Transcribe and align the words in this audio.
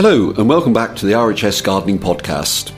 Hello, 0.00 0.30
and 0.30 0.48
welcome 0.48 0.72
back 0.72 0.94
to 0.94 1.06
the 1.06 1.12
RHS 1.14 1.64
Gardening 1.64 1.98
Podcast. 1.98 2.72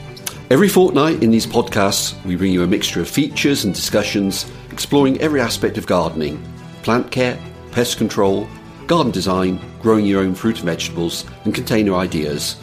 Every 0.49 0.67
fortnight 0.67 1.21
in 1.21 1.29
these 1.29 1.45
podcasts, 1.45 2.19
we 2.25 2.35
bring 2.35 2.51
you 2.51 2.63
a 2.63 2.67
mixture 2.67 2.99
of 2.99 3.07
features 3.07 3.63
and 3.63 3.75
discussions 3.75 4.51
exploring 4.71 5.21
every 5.21 5.39
aspect 5.39 5.77
of 5.77 5.85
gardening 5.85 6.43
plant 6.81 7.11
care, 7.11 7.37
pest 7.69 7.99
control, 7.99 8.49
garden 8.87 9.11
design, 9.11 9.61
growing 9.83 10.03
your 10.03 10.23
own 10.23 10.33
fruit 10.33 10.55
and 10.55 10.65
vegetables, 10.65 11.25
and 11.45 11.53
container 11.53 11.93
ideas, 11.93 12.55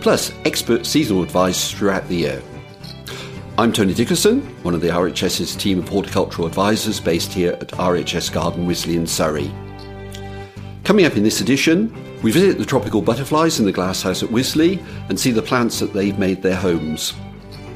plus 0.00 0.30
expert 0.44 0.86
seasonal 0.86 1.24
advice 1.24 1.72
throughout 1.72 2.06
the 2.06 2.14
year. 2.14 2.42
I'm 3.58 3.72
Tony 3.72 3.94
Dickerson, 3.94 4.42
one 4.62 4.76
of 4.76 4.80
the 4.80 4.90
RHS's 4.90 5.56
team 5.56 5.80
of 5.80 5.88
horticultural 5.88 6.46
advisors 6.46 7.00
based 7.00 7.32
here 7.32 7.54
at 7.54 7.72
RHS 7.72 8.32
Garden 8.32 8.68
Wisley 8.68 8.94
in 8.94 9.08
Surrey. 9.08 9.52
Coming 10.84 11.04
up 11.04 11.16
in 11.16 11.24
this 11.24 11.40
edition, 11.40 11.92
we 12.24 12.32
visit 12.32 12.56
the 12.56 12.64
tropical 12.64 13.02
butterflies 13.02 13.60
in 13.60 13.66
the 13.66 13.72
glasshouse 13.72 14.22
at 14.22 14.30
Wisley 14.30 14.82
and 15.10 15.20
see 15.20 15.30
the 15.30 15.42
plants 15.42 15.78
that 15.78 15.92
they've 15.92 16.18
made 16.18 16.40
their 16.40 16.56
homes. 16.56 17.12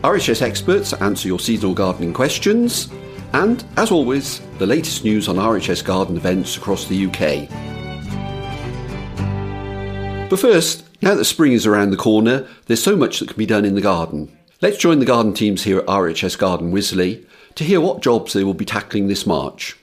RHS 0.02 0.40
experts 0.40 0.94
answer 0.94 1.28
your 1.28 1.38
seasonal 1.38 1.74
gardening 1.74 2.14
questions, 2.14 2.88
and, 3.34 3.62
as 3.76 3.90
always, 3.90 4.40
the 4.56 4.66
latest 4.66 5.04
news 5.04 5.28
on 5.28 5.36
RHS 5.36 5.84
garden 5.84 6.16
events 6.16 6.56
across 6.56 6.86
the 6.86 7.04
UK. 7.08 7.50
But 10.30 10.40
first, 10.40 10.82
now 11.02 11.14
that 11.14 11.26
spring 11.26 11.52
is 11.52 11.66
around 11.66 11.90
the 11.90 11.98
corner, 11.98 12.48
there's 12.68 12.82
so 12.82 12.96
much 12.96 13.20
that 13.20 13.28
can 13.28 13.36
be 13.36 13.44
done 13.44 13.66
in 13.66 13.74
the 13.74 13.82
garden. 13.82 14.34
Let's 14.62 14.78
join 14.78 14.98
the 14.98 15.04
garden 15.04 15.34
teams 15.34 15.64
here 15.64 15.80
at 15.80 15.86
RHS 15.86 16.38
Garden 16.38 16.72
Wisley 16.72 17.22
to 17.56 17.64
hear 17.64 17.82
what 17.82 18.00
jobs 18.00 18.32
they 18.32 18.44
will 18.44 18.54
be 18.54 18.64
tackling 18.64 19.08
this 19.08 19.26
March. 19.26 19.76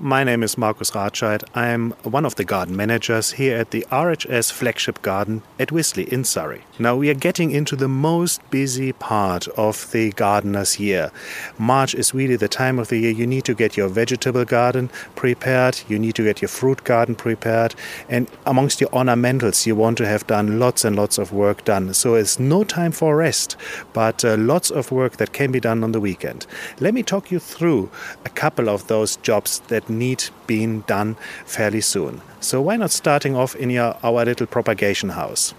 My 0.00 0.22
name 0.22 0.44
is 0.44 0.56
Markus 0.56 0.92
Ratscheid. 0.92 1.42
I 1.56 1.70
am 1.70 1.90
one 2.04 2.24
of 2.24 2.36
the 2.36 2.44
garden 2.44 2.76
managers 2.76 3.32
here 3.32 3.56
at 3.56 3.72
the 3.72 3.84
RHS 3.90 4.52
flagship 4.52 5.02
garden 5.02 5.42
at 5.58 5.70
Wisley 5.70 6.06
in 6.06 6.22
Surrey. 6.22 6.62
Now 6.78 6.94
we 6.94 7.10
are 7.10 7.14
getting 7.14 7.50
into 7.50 7.74
the 7.74 7.88
most 7.88 8.48
busy 8.52 8.92
part 8.92 9.48
of 9.48 9.90
the 9.90 10.12
gardener's 10.12 10.78
year. 10.78 11.10
March 11.58 11.96
is 11.96 12.14
really 12.14 12.36
the 12.36 12.46
time 12.46 12.78
of 12.78 12.86
the 12.86 12.98
year 12.98 13.10
you 13.10 13.26
need 13.26 13.44
to 13.46 13.54
get 13.54 13.76
your 13.76 13.88
vegetable 13.88 14.44
garden 14.44 14.88
prepared, 15.16 15.80
you 15.88 15.98
need 15.98 16.14
to 16.14 16.22
get 16.22 16.40
your 16.40 16.48
fruit 16.48 16.84
garden 16.84 17.16
prepared, 17.16 17.74
and 18.08 18.30
amongst 18.46 18.80
your 18.80 18.90
ornamentals 18.90 19.66
you 19.66 19.74
want 19.74 19.98
to 19.98 20.06
have 20.06 20.24
done 20.28 20.60
lots 20.60 20.84
and 20.84 20.94
lots 20.94 21.18
of 21.18 21.32
work 21.32 21.64
done. 21.64 21.92
So 21.92 22.14
it's 22.14 22.38
no 22.38 22.62
time 22.62 22.92
for 22.92 23.16
rest, 23.16 23.56
but 23.94 24.24
uh, 24.24 24.36
lots 24.36 24.70
of 24.70 24.92
work 24.92 25.16
that 25.16 25.32
can 25.32 25.50
be 25.50 25.58
done 25.58 25.82
on 25.82 25.90
the 25.90 26.00
weekend. 26.00 26.46
Let 26.78 26.94
me 26.94 27.02
talk 27.02 27.32
you 27.32 27.40
through 27.40 27.90
a 28.24 28.28
couple 28.28 28.68
of 28.68 28.86
those 28.86 29.16
jobs 29.16 29.58
that 29.66 29.87
need 29.88 30.24
being 30.46 30.80
done 30.80 31.16
fairly 31.44 31.80
soon. 31.80 32.20
So 32.40 32.60
why 32.60 32.76
not 32.76 32.90
starting 32.90 33.36
off 33.36 33.54
in 33.56 33.70
your 33.70 33.96
our 34.02 34.24
little 34.24 34.46
propagation 34.46 35.10
house? 35.10 35.54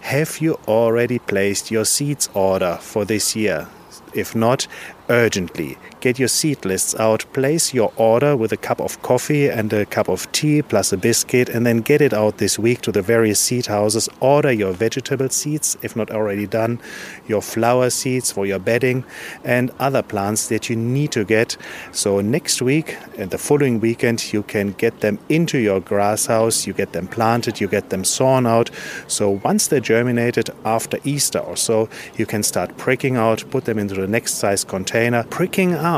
Have 0.00 0.40
you 0.40 0.58
already 0.66 1.18
placed 1.18 1.70
your 1.70 1.84
seeds 1.84 2.28
order 2.34 2.78
for 2.80 3.04
this 3.04 3.36
year? 3.36 3.68
If 4.14 4.34
not, 4.34 4.66
urgently. 5.08 5.78
Get 6.02 6.18
your 6.18 6.28
seed 6.28 6.64
lists 6.64 6.94
out, 6.96 7.24
place 7.32 7.72
your 7.72 7.92
order 7.96 8.36
with 8.36 8.52
a 8.52 8.56
cup 8.56 8.80
of 8.80 9.00
coffee 9.02 9.48
and 9.48 9.72
a 9.72 9.86
cup 9.86 10.08
of 10.08 10.30
tea 10.32 10.60
plus 10.60 10.92
a 10.92 10.96
biscuit, 10.96 11.48
and 11.48 11.64
then 11.64 11.78
get 11.78 12.00
it 12.00 12.12
out 12.12 12.38
this 12.38 12.58
week 12.58 12.80
to 12.82 12.92
the 12.92 13.02
various 13.02 13.38
seed 13.38 13.66
houses. 13.66 14.08
Order 14.20 14.52
your 14.52 14.72
vegetable 14.72 15.28
seeds, 15.28 15.78
if 15.82 15.94
not 15.94 16.10
already 16.10 16.46
done, 16.46 16.80
your 17.28 17.40
flower 17.40 17.88
seeds 17.90 18.32
for 18.32 18.44
your 18.44 18.58
bedding, 18.58 19.04
and 19.44 19.70
other 19.78 20.02
plants 20.02 20.48
that 20.48 20.68
you 20.68 20.76
need 20.76 21.12
to 21.12 21.24
get. 21.24 21.56
So, 21.92 22.20
next 22.20 22.60
week 22.60 22.96
and 23.16 23.30
the 23.30 23.38
following 23.38 23.78
weekend, 23.80 24.32
you 24.32 24.42
can 24.42 24.72
get 24.72 25.00
them 25.00 25.18
into 25.28 25.58
your 25.58 25.80
grass 25.80 26.26
house, 26.26 26.66
you 26.66 26.72
get 26.72 26.92
them 26.92 27.06
planted, 27.06 27.60
you 27.60 27.68
get 27.68 27.90
them 27.90 28.04
sawn 28.04 28.46
out. 28.46 28.70
So, 29.06 29.40
once 29.44 29.68
they're 29.68 29.80
germinated 29.80 30.50
after 30.64 30.98
Easter 31.04 31.38
or 31.38 31.56
so, 31.56 31.88
you 32.16 32.26
can 32.26 32.42
start 32.42 32.76
pricking 32.76 33.16
out, 33.16 33.44
put 33.50 33.64
them 33.64 33.78
into 33.78 33.94
the 33.94 34.08
next 34.08 34.34
size 34.34 34.64
container 34.64 34.92
container. 34.92 35.24
Pricking 35.30 35.72
out 35.74 35.91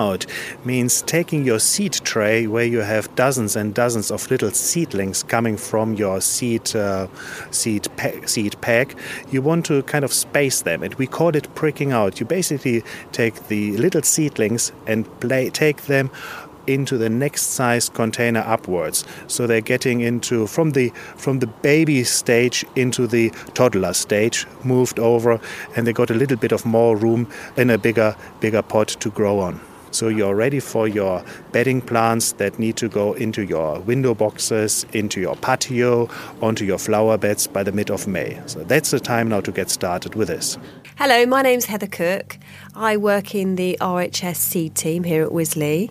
means 0.65 1.03
taking 1.03 1.45
your 1.45 1.59
seed 1.59 1.93
tray 1.93 2.47
where 2.47 2.65
you 2.65 2.81
have 2.81 3.15
dozens 3.15 3.57
and 3.57 3.75
dozens 3.75 4.11
of 4.11 4.31
little 4.31 4.51
seedlings 4.51 5.23
coming 5.23 5.57
from 5.57 5.95
your 5.95 6.21
seed 6.21 6.75
uh, 6.75 7.07
seed 7.51 7.87
seed 8.27 8.61
pack. 8.61 8.97
You 9.31 9.43
want 9.43 9.67
to 9.67 9.83
kind 9.85 10.05
of 10.05 10.13
space 10.13 10.63
them, 10.63 10.83
and 10.83 10.95
we 10.95 11.07
call 11.07 11.37
it 11.37 11.55
pricking 11.55 11.93
out. 11.93 12.21
You 12.21 12.27
basically 12.27 12.83
take 13.13 13.49
the 13.49 13.77
little 13.77 14.03
seedlings 14.03 14.73
and 14.87 15.05
play, 15.21 15.51
take 15.51 15.83
them 15.83 16.11
into 16.67 16.97
the 16.97 17.11
next 17.11 17.43
size 17.43 17.89
container 17.89 18.41
upwards 18.41 19.05
so 19.27 19.47
they're 19.47 19.61
getting 19.61 20.01
into 20.01 20.47
from 20.47 20.71
the 20.71 20.89
from 21.17 21.41
the 21.41 21.47
baby 21.47 22.03
stage 22.05 22.65
into 22.75 23.07
the 23.07 23.31
toddler 23.53 23.93
stage 23.93 24.47
moved 24.63 24.99
over 24.99 25.39
and 25.77 25.87
they 25.87 25.93
got 25.93 26.11
a 26.11 26.15
little 26.15 26.39
bit 26.39 26.53
of 26.53 26.65
more 26.65 26.97
room 26.97 27.31
in 27.57 27.69
a 27.69 27.77
bigger 27.77 28.17
bigger 28.41 28.63
pot 28.63 28.89
to 28.89 29.11
grow 29.11 29.41
on 29.41 29.61
so 29.95 30.09
you're 30.09 30.35
ready 30.35 30.61
for 30.61 30.89
your 30.89 31.25
bedding 31.53 31.81
plants 31.81 32.33
that 32.33 32.59
need 32.59 32.77
to 32.77 32.89
go 32.89 33.13
into 33.15 33.45
your 33.45 33.79
window 33.81 34.15
boxes, 34.15 34.85
into 34.93 35.21
your 35.21 35.37
patio, 35.37 36.09
onto 36.43 36.65
your 36.65 36.79
flower 36.79 37.17
beds 37.17 37.47
by 37.47 37.63
the 37.63 37.73
mid 37.73 37.91
of 37.91 38.07
May. 38.07 38.41
So 38.47 38.65
that's 38.65 38.91
the 38.91 39.01
time 39.01 39.29
now 39.29 39.41
to 39.43 39.53
get 39.53 39.71
started 39.71 40.15
with 40.15 40.29
this. 40.29 40.59
Hello, 40.97 41.27
my 41.27 41.43
name's 41.43 41.67
Heather 41.67 41.87
Cook. 41.87 42.39
I 42.75 42.97
work 42.97 43.35
in 43.35 43.57
the 43.57 43.77
RHS 43.81 44.37
seed 44.37 44.75
team 44.75 45.05
here 45.05 45.25
at 45.25 45.31
Wisley 45.31 45.91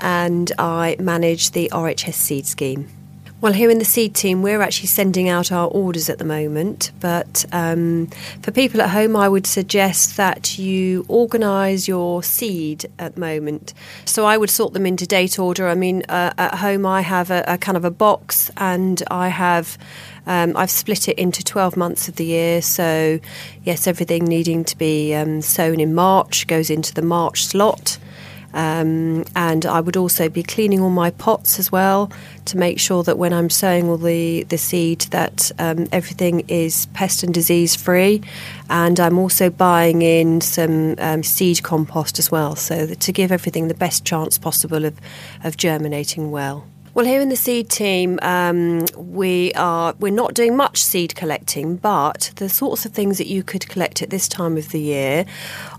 and 0.00 0.52
I 0.58 0.96
manage 0.98 1.52
the 1.52 1.70
RHS 1.72 2.14
seed 2.14 2.46
scheme. 2.46 2.97
Well, 3.40 3.52
here 3.52 3.70
in 3.70 3.78
the 3.78 3.84
seed 3.84 4.16
team, 4.16 4.42
we're 4.42 4.60
actually 4.60 4.88
sending 4.88 5.28
out 5.28 5.52
our 5.52 5.68
orders 5.68 6.10
at 6.10 6.18
the 6.18 6.24
moment. 6.24 6.90
But 6.98 7.44
um, 7.52 8.08
for 8.42 8.50
people 8.50 8.82
at 8.82 8.90
home, 8.90 9.14
I 9.14 9.28
would 9.28 9.46
suggest 9.46 10.16
that 10.16 10.58
you 10.58 11.06
organise 11.06 11.86
your 11.86 12.24
seed 12.24 12.86
at 12.98 13.14
the 13.14 13.20
moment. 13.20 13.74
So 14.06 14.26
I 14.26 14.36
would 14.36 14.50
sort 14.50 14.72
them 14.72 14.86
into 14.86 15.06
date 15.06 15.38
order. 15.38 15.68
I 15.68 15.76
mean, 15.76 16.02
uh, 16.08 16.34
at 16.36 16.56
home, 16.56 16.84
I 16.84 17.02
have 17.02 17.30
a, 17.30 17.44
a, 17.46 17.58
kind 17.58 17.76
of 17.76 17.84
a 17.84 17.92
box, 17.92 18.50
and 18.56 19.00
I 19.08 19.28
have. 19.28 19.78
Um, 20.26 20.56
I've 20.56 20.70
split 20.70 21.08
it 21.08 21.16
into 21.16 21.42
12 21.44 21.76
months 21.76 22.08
of 22.08 22.16
the 22.16 22.24
year. 22.24 22.60
So, 22.60 23.20
yes, 23.62 23.86
everything 23.86 24.24
needing 24.24 24.64
to 24.64 24.76
be 24.76 25.14
um, 25.14 25.42
sown 25.42 25.78
in 25.78 25.94
March 25.94 26.48
goes 26.48 26.70
into 26.70 26.92
the 26.92 27.02
March 27.02 27.44
slot. 27.46 27.98
Um, 28.54 29.24
and 29.36 29.66
I 29.66 29.80
would 29.80 29.96
also 29.96 30.28
be 30.28 30.42
cleaning 30.42 30.80
all 30.80 30.90
my 30.90 31.10
pots 31.10 31.58
as 31.58 31.70
well 31.70 32.10
to 32.46 32.56
make 32.56 32.80
sure 32.80 33.02
that 33.02 33.18
when 33.18 33.32
I'm 33.32 33.50
sowing 33.50 33.88
all 33.88 33.98
the, 33.98 34.44
the 34.44 34.58
seed 34.58 35.02
that 35.10 35.52
um, 35.58 35.86
everything 35.92 36.40
is 36.48 36.86
pest 36.94 37.22
and 37.22 37.32
disease 37.32 37.76
free. 37.76 38.22
And 38.70 38.98
I'm 38.98 39.18
also 39.18 39.50
buying 39.50 40.02
in 40.02 40.40
some 40.40 40.94
um, 40.98 41.22
seed 41.22 41.62
compost 41.62 42.18
as 42.18 42.30
well, 42.30 42.56
so 42.56 42.86
to 42.86 43.12
give 43.12 43.32
everything 43.32 43.68
the 43.68 43.74
best 43.74 44.04
chance 44.04 44.38
possible 44.38 44.84
of, 44.84 44.98
of 45.44 45.56
germinating 45.56 46.30
well. 46.30 46.66
Well, 46.98 47.06
here 47.06 47.20
in 47.20 47.28
the 47.28 47.36
seed 47.36 47.70
team, 47.70 48.18
um, 48.22 48.84
we 48.96 49.52
are 49.54 49.94
we're 50.00 50.10
not 50.10 50.34
doing 50.34 50.56
much 50.56 50.82
seed 50.82 51.14
collecting, 51.14 51.76
but 51.76 52.32
the 52.34 52.48
sorts 52.48 52.84
of 52.84 52.92
things 52.92 53.18
that 53.18 53.28
you 53.28 53.44
could 53.44 53.68
collect 53.68 54.02
at 54.02 54.10
this 54.10 54.26
time 54.26 54.56
of 54.56 54.70
the 54.70 54.80
year 54.80 55.24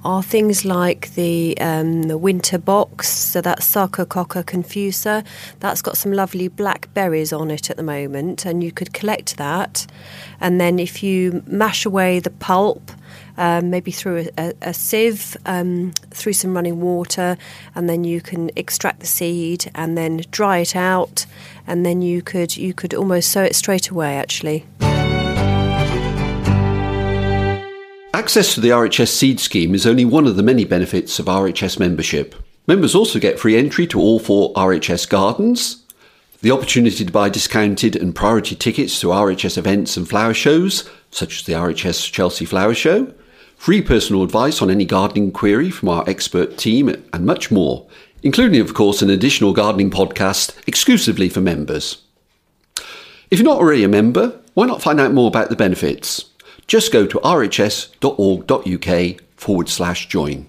are 0.06 0.24
things 0.24 0.64
like 0.64 1.14
the 1.16 1.58
um, 1.60 2.04
the 2.04 2.18
winter 2.18 2.58
box. 2.58 3.10
So 3.10 3.42
that's 3.42 3.70
Sarcococca 3.70 4.46
confusa. 4.46 5.26
That's 5.60 5.82
got 5.82 5.98
some 5.98 6.14
lovely 6.14 6.48
black 6.48 6.88
berries 6.94 7.34
on 7.34 7.52
it 7.52 7.70
at 7.70 7.76
the 7.76 7.84
moment, 7.84 8.46
and 8.46 8.64
you 8.64 8.72
could 8.72 8.94
collect 8.94 9.36
that. 9.36 9.88
And 10.40 10.62
then 10.62 10.80
if 10.80 11.04
you 11.04 11.44
mash 11.46 11.86
away 11.86 12.22
the 12.22 12.30
pulp 12.30 12.94
um, 13.40 13.70
maybe 13.70 13.90
through 13.90 14.28
a, 14.38 14.54
a, 14.62 14.74
sieve, 14.74 15.36
um, 15.46 15.94
through 16.12 16.34
some 16.34 16.54
running 16.54 16.82
water, 16.82 17.38
and 17.74 17.90
then 17.90 18.04
you 18.04 18.22
can 18.22 18.52
extract 18.56 19.00
the 19.00 19.08
seed 19.08 19.72
and 19.74 19.98
then 19.98 20.18
dry 20.30 20.60
it 20.60 20.76
out, 20.76 21.26
and 21.66 21.86
then 21.86 22.02
you 22.02 22.22
could 22.22 22.56
you 22.58 22.74
could 22.74 22.94
almost 22.94 23.32
sow 23.32 23.42
it 23.42 23.56
straight 23.56 23.90
away. 23.90 24.18
Actually. 24.18 24.66
Access 28.14 28.54
to 28.54 28.60
the 28.60 28.70
RHS 28.70 29.08
Seed 29.08 29.40
Scheme 29.40 29.74
is 29.74 29.88
only 29.88 30.04
one 30.04 30.28
of 30.28 30.36
the 30.36 30.44
many 30.44 30.66
benefits 30.66 31.20
of 31.20 31.28
RHS 31.28 31.80
membership. 31.80 32.36
Members 32.68 32.94
also 32.94 33.18
get 33.18 33.40
free 33.40 33.56
entry 33.56 33.88
to 33.88 34.00
all 34.00 34.20
four 34.20 34.54
RHS 34.54 35.08
gardens, 35.08 35.86
the 36.42 36.52
opportunity 36.52 37.06
to 37.06 37.12
buy 37.12 37.30
discounted 37.30 37.96
and 37.96 38.14
priority 38.14 38.56
tickets 38.56 39.00
to 39.00 39.08
RHS 39.08 39.58
events 39.58 39.96
and 39.96 40.08
flower 40.08 40.34
shows, 40.34 40.90
such 41.12 41.40
as 41.40 41.46
the 41.46 41.54
RHS 41.54 42.12
Chelsea 42.12 42.46
Flower 42.46 42.74
Show, 42.74 43.14
free 43.60 43.82
personal 43.82 44.24
advice 44.24 44.62
on 44.62 44.72
any 44.72 44.86
gardening 44.86 45.34
query 45.34 45.70
from 45.70 45.90
our 45.90 46.10
expert 46.10 46.58
team, 46.58 46.88
and 46.88 47.26
much 47.26 47.52
more, 47.52 47.86
including, 48.24 48.62
of 48.62 48.74
course, 48.74 49.02
an 49.02 49.10
additional 49.10 49.52
gardening 49.52 49.92
podcast 49.92 50.58
exclusively 50.66 51.28
for 51.28 51.42
members. 51.42 52.02
If 53.30 53.38
you're 53.38 53.44
not 53.44 53.58
already 53.58 53.84
a 53.84 53.90
member, 53.90 54.40
why 54.54 54.66
not 54.66 54.82
find 54.82 54.98
out 54.98 55.14
more 55.14 55.28
about 55.28 55.50
the 55.50 55.58
benefits? 55.58 56.30
Just 56.68 56.94
go 56.94 57.06
to 57.06 57.20
rhs.org.uk 57.20 59.22
forward 59.36 59.68
slash 59.68 60.08
join. 60.08 60.48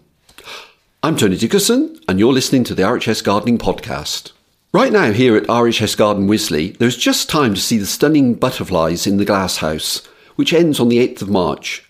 I'm 1.02 1.16
Tony 1.16 1.36
Dickerson, 1.36 1.98
and 2.06 2.20
you're 2.20 2.32
listening 2.32 2.62
to 2.62 2.76
the 2.76 2.84
RHS 2.84 3.24
Gardening 3.24 3.58
Podcast. 3.58 4.30
Right 4.72 4.92
now, 4.92 5.10
here 5.10 5.34
at 5.34 5.48
RHS 5.48 5.96
Garden 5.96 6.28
Wisley, 6.28 6.78
there's 6.78 6.96
just 6.96 7.28
time 7.28 7.54
to 7.54 7.60
see 7.60 7.78
the 7.78 7.86
stunning 7.86 8.34
butterflies 8.34 9.08
in 9.08 9.16
the 9.16 9.24
glasshouse, 9.24 10.06
which 10.36 10.52
ends 10.52 10.78
on 10.78 10.88
the 10.88 10.98
8th 10.98 11.22
of 11.22 11.28
March 11.28 11.84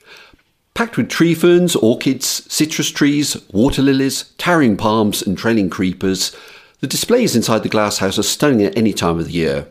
packed 0.75 0.97
with 0.97 1.09
tree 1.09 1.35
ferns, 1.35 1.77
orchids, 1.77 2.27
citrus 2.53 2.91
trees, 2.91 3.37
water 3.53 3.83
lilies, 3.83 4.33
towering 4.39 4.77
palms, 4.77 5.23
and 5.23 5.37
trailing 5.37 5.71
creepers. 5.71 6.35
The 6.81 6.87
displays 6.87 7.37
inside 7.37 7.63
the 7.63 7.69
glasshouse 7.69 8.19
are 8.19 8.23
stunning 8.23 8.65
at 8.65 8.77
any 8.77 8.93
time 8.93 9.19
of 9.19 9.27
the 9.27 9.33
year. 9.33 9.69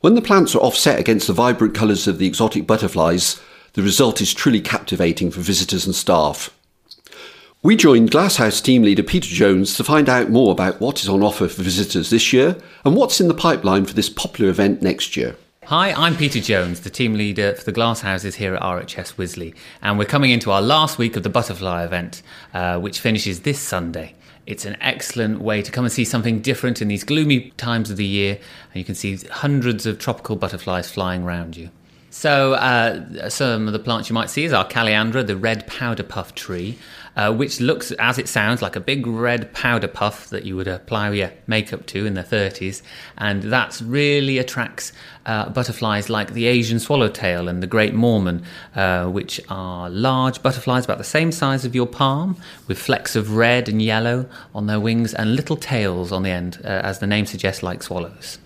When 0.00 0.14
the 0.14 0.22
plants 0.22 0.54
are 0.54 0.60
offset 0.60 0.98
against 0.98 1.26
the 1.26 1.32
vibrant 1.32 1.74
colours 1.74 2.06
of 2.06 2.18
the 2.18 2.26
exotic 2.26 2.66
butterflies, 2.66 3.40
the 3.74 3.82
result 3.82 4.20
is 4.20 4.32
truly 4.34 4.60
captivating 4.60 5.30
for 5.30 5.40
visitors 5.40 5.86
and 5.86 5.94
staff. 5.94 6.50
We 7.60 7.74
joined 7.74 8.12
Glasshouse 8.12 8.60
team 8.60 8.82
leader 8.82 9.02
Peter 9.02 9.28
Jones 9.28 9.74
to 9.76 9.84
find 9.84 10.08
out 10.08 10.30
more 10.30 10.52
about 10.52 10.80
what 10.80 11.02
is 11.02 11.08
on 11.08 11.24
offer 11.24 11.48
for 11.48 11.62
visitors 11.62 12.10
this 12.10 12.32
year 12.32 12.56
and 12.84 12.94
what's 12.94 13.20
in 13.20 13.26
the 13.26 13.34
pipeline 13.34 13.84
for 13.84 13.94
this 13.94 14.08
popular 14.08 14.48
event 14.48 14.80
next 14.80 15.16
year. 15.16 15.36
Hi, 15.68 15.92
I'm 15.92 16.16
Peter 16.16 16.40
Jones, 16.40 16.80
the 16.80 16.88
team 16.88 17.12
leader 17.12 17.54
for 17.54 17.62
the 17.62 17.74
glasshouses 17.74 18.36
here 18.36 18.54
at 18.54 18.62
RHS 18.62 19.16
Wisley, 19.16 19.54
and 19.82 19.98
we're 19.98 20.06
coming 20.06 20.30
into 20.30 20.50
our 20.50 20.62
last 20.62 20.96
week 20.96 21.14
of 21.14 21.24
the 21.24 21.28
butterfly 21.28 21.84
event, 21.84 22.22
uh, 22.54 22.78
which 22.78 23.00
finishes 23.00 23.40
this 23.40 23.60
Sunday. 23.60 24.14
It's 24.46 24.64
an 24.64 24.78
excellent 24.80 25.42
way 25.42 25.60
to 25.60 25.70
come 25.70 25.84
and 25.84 25.92
see 25.92 26.06
something 26.06 26.40
different 26.40 26.80
in 26.80 26.88
these 26.88 27.04
gloomy 27.04 27.50
times 27.58 27.90
of 27.90 27.98
the 27.98 28.06
year, 28.06 28.36
and 28.36 28.76
you 28.76 28.84
can 28.84 28.94
see 28.94 29.18
hundreds 29.30 29.84
of 29.84 29.98
tropical 29.98 30.36
butterflies 30.36 30.90
flying 30.90 31.24
around 31.24 31.54
you. 31.54 31.68
So, 32.08 32.54
uh, 32.54 33.28
some 33.28 33.66
of 33.66 33.74
the 33.74 33.78
plants 33.78 34.08
you 34.08 34.14
might 34.14 34.30
see 34.30 34.44
is 34.44 34.54
our 34.54 34.66
Calliandra, 34.66 35.26
the 35.26 35.36
red 35.36 35.66
powder 35.66 36.02
puff 36.02 36.34
tree 36.34 36.78
uh, 37.18 37.32
which 37.32 37.60
looks, 37.60 37.90
as 37.98 38.16
it 38.16 38.28
sounds, 38.28 38.62
like 38.62 38.76
a 38.76 38.80
big 38.80 39.04
red 39.04 39.52
powder 39.52 39.88
puff 39.88 40.28
that 40.30 40.44
you 40.44 40.54
would 40.54 40.68
apply 40.68 41.10
your 41.10 41.32
makeup 41.48 41.84
to 41.84 42.06
in 42.06 42.14
the 42.14 42.22
30s. 42.22 42.80
And 43.16 43.42
that 43.42 43.80
really 43.84 44.38
attracts 44.38 44.92
uh, 45.26 45.48
butterflies 45.48 46.08
like 46.08 46.32
the 46.32 46.46
Asian 46.46 46.78
swallowtail 46.78 47.48
and 47.48 47.60
the 47.60 47.66
Great 47.66 47.92
Mormon, 47.92 48.44
uh, 48.76 49.06
which 49.06 49.40
are 49.48 49.90
large 49.90 50.44
butterflies 50.44 50.84
about 50.84 50.98
the 50.98 51.04
same 51.04 51.32
size 51.32 51.64
of 51.64 51.74
your 51.74 51.86
palm, 51.86 52.36
with 52.68 52.78
flecks 52.78 53.16
of 53.16 53.34
red 53.34 53.68
and 53.68 53.82
yellow 53.82 54.28
on 54.54 54.68
their 54.68 54.78
wings 54.78 55.12
and 55.12 55.34
little 55.34 55.56
tails 55.56 56.12
on 56.12 56.22
the 56.22 56.30
end, 56.30 56.60
uh, 56.62 56.68
as 56.68 57.00
the 57.00 57.06
name 57.08 57.26
suggests, 57.26 57.64
like 57.64 57.82
swallows. 57.82 58.38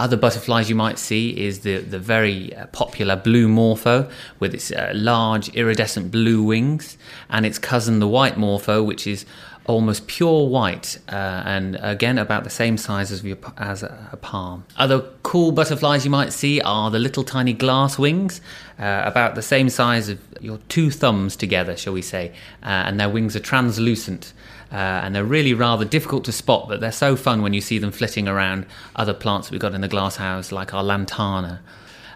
Other 0.00 0.16
butterflies 0.16 0.70
you 0.70 0.74
might 0.74 0.98
see 0.98 1.38
is 1.38 1.58
the, 1.58 1.76
the 1.76 1.98
very 1.98 2.56
uh, 2.56 2.64
popular 2.68 3.16
blue 3.16 3.48
morpho 3.48 4.08
with 4.38 4.54
its 4.54 4.72
uh, 4.72 4.92
large 4.94 5.50
iridescent 5.50 6.10
blue 6.10 6.42
wings, 6.42 6.96
and 7.28 7.44
its 7.44 7.58
cousin 7.58 7.98
the 7.98 8.08
white 8.08 8.38
morpho, 8.38 8.82
which 8.82 9.06
is 9.06 9.26
almost 9.66 10.06
pure 10.06 10.48
white 10.48 10.98
uh, 11.10 11.42
and 11.44 11.78
again 11.82 12.16
about 12.16 12.44
the 12.44 12.50
same 12.50 12.78
size 12.78 13.12
as, 13.12 13.22
your, 13.22 13.36
as 13.58 13.82
a, 13.82 14.18
palm. 14.22 14.64
Other 14.78 15.00
cool 15.22 15.52
butterflies 15.52 16.02
you 16.06 16.10
might 16.10 16.32
see 16.32 16.62
are 16.62 16.90
the 16.90 16.98
little 16.98 17.22
tiny 17.22 17.52
glass 17.52 17.98
wings, 17.98 18.40
uh, 18.78 19.02
about 19.04 19.34
the 19.34 19.42
same 19.42 19.68
size 19.68 20.08
of 20.08 20.18
your 20.40 20.58
two 20.70 20.90
thumbs 20.90 21.36
together, 21.36 21.76
shall 21.76 21.92
we 21.92 22.02
say, 22.02 22.32
uh, 22.62 22.88
and 22.88 22.98
their 22.98 23.10
wings 23.10 23.36
are 23.36 23.40
translucent. 23.40 24.32
Uh, 24.72 24.76
and 24.76 25.14
they're 25.14 25.24
really 25.24 25.52
rather 25.52 25.84
difficult 25.84 26.24
to 26.24 26.32
spot, 26.32 26.68
but 26.68 26.80
they're 26.80 26.92
so 26.92 27.16
fun 27.16 27.42
when 27.42 27.52
you 27.52 27.60
see 27.60 27.78
them 27.78 27.90
flitting 27.90 28.28
around 28.28 28.66
other 28.94 29.12
plants 29.12 29.50
we've 29.50 29.60
got 29.60 29.74
in 29.74 29.80
the 29.80 29.88
glasshouse, 29.88 30.52
like 30.52 30.72
our 30.72 30.84
lantana. 30.84 31.60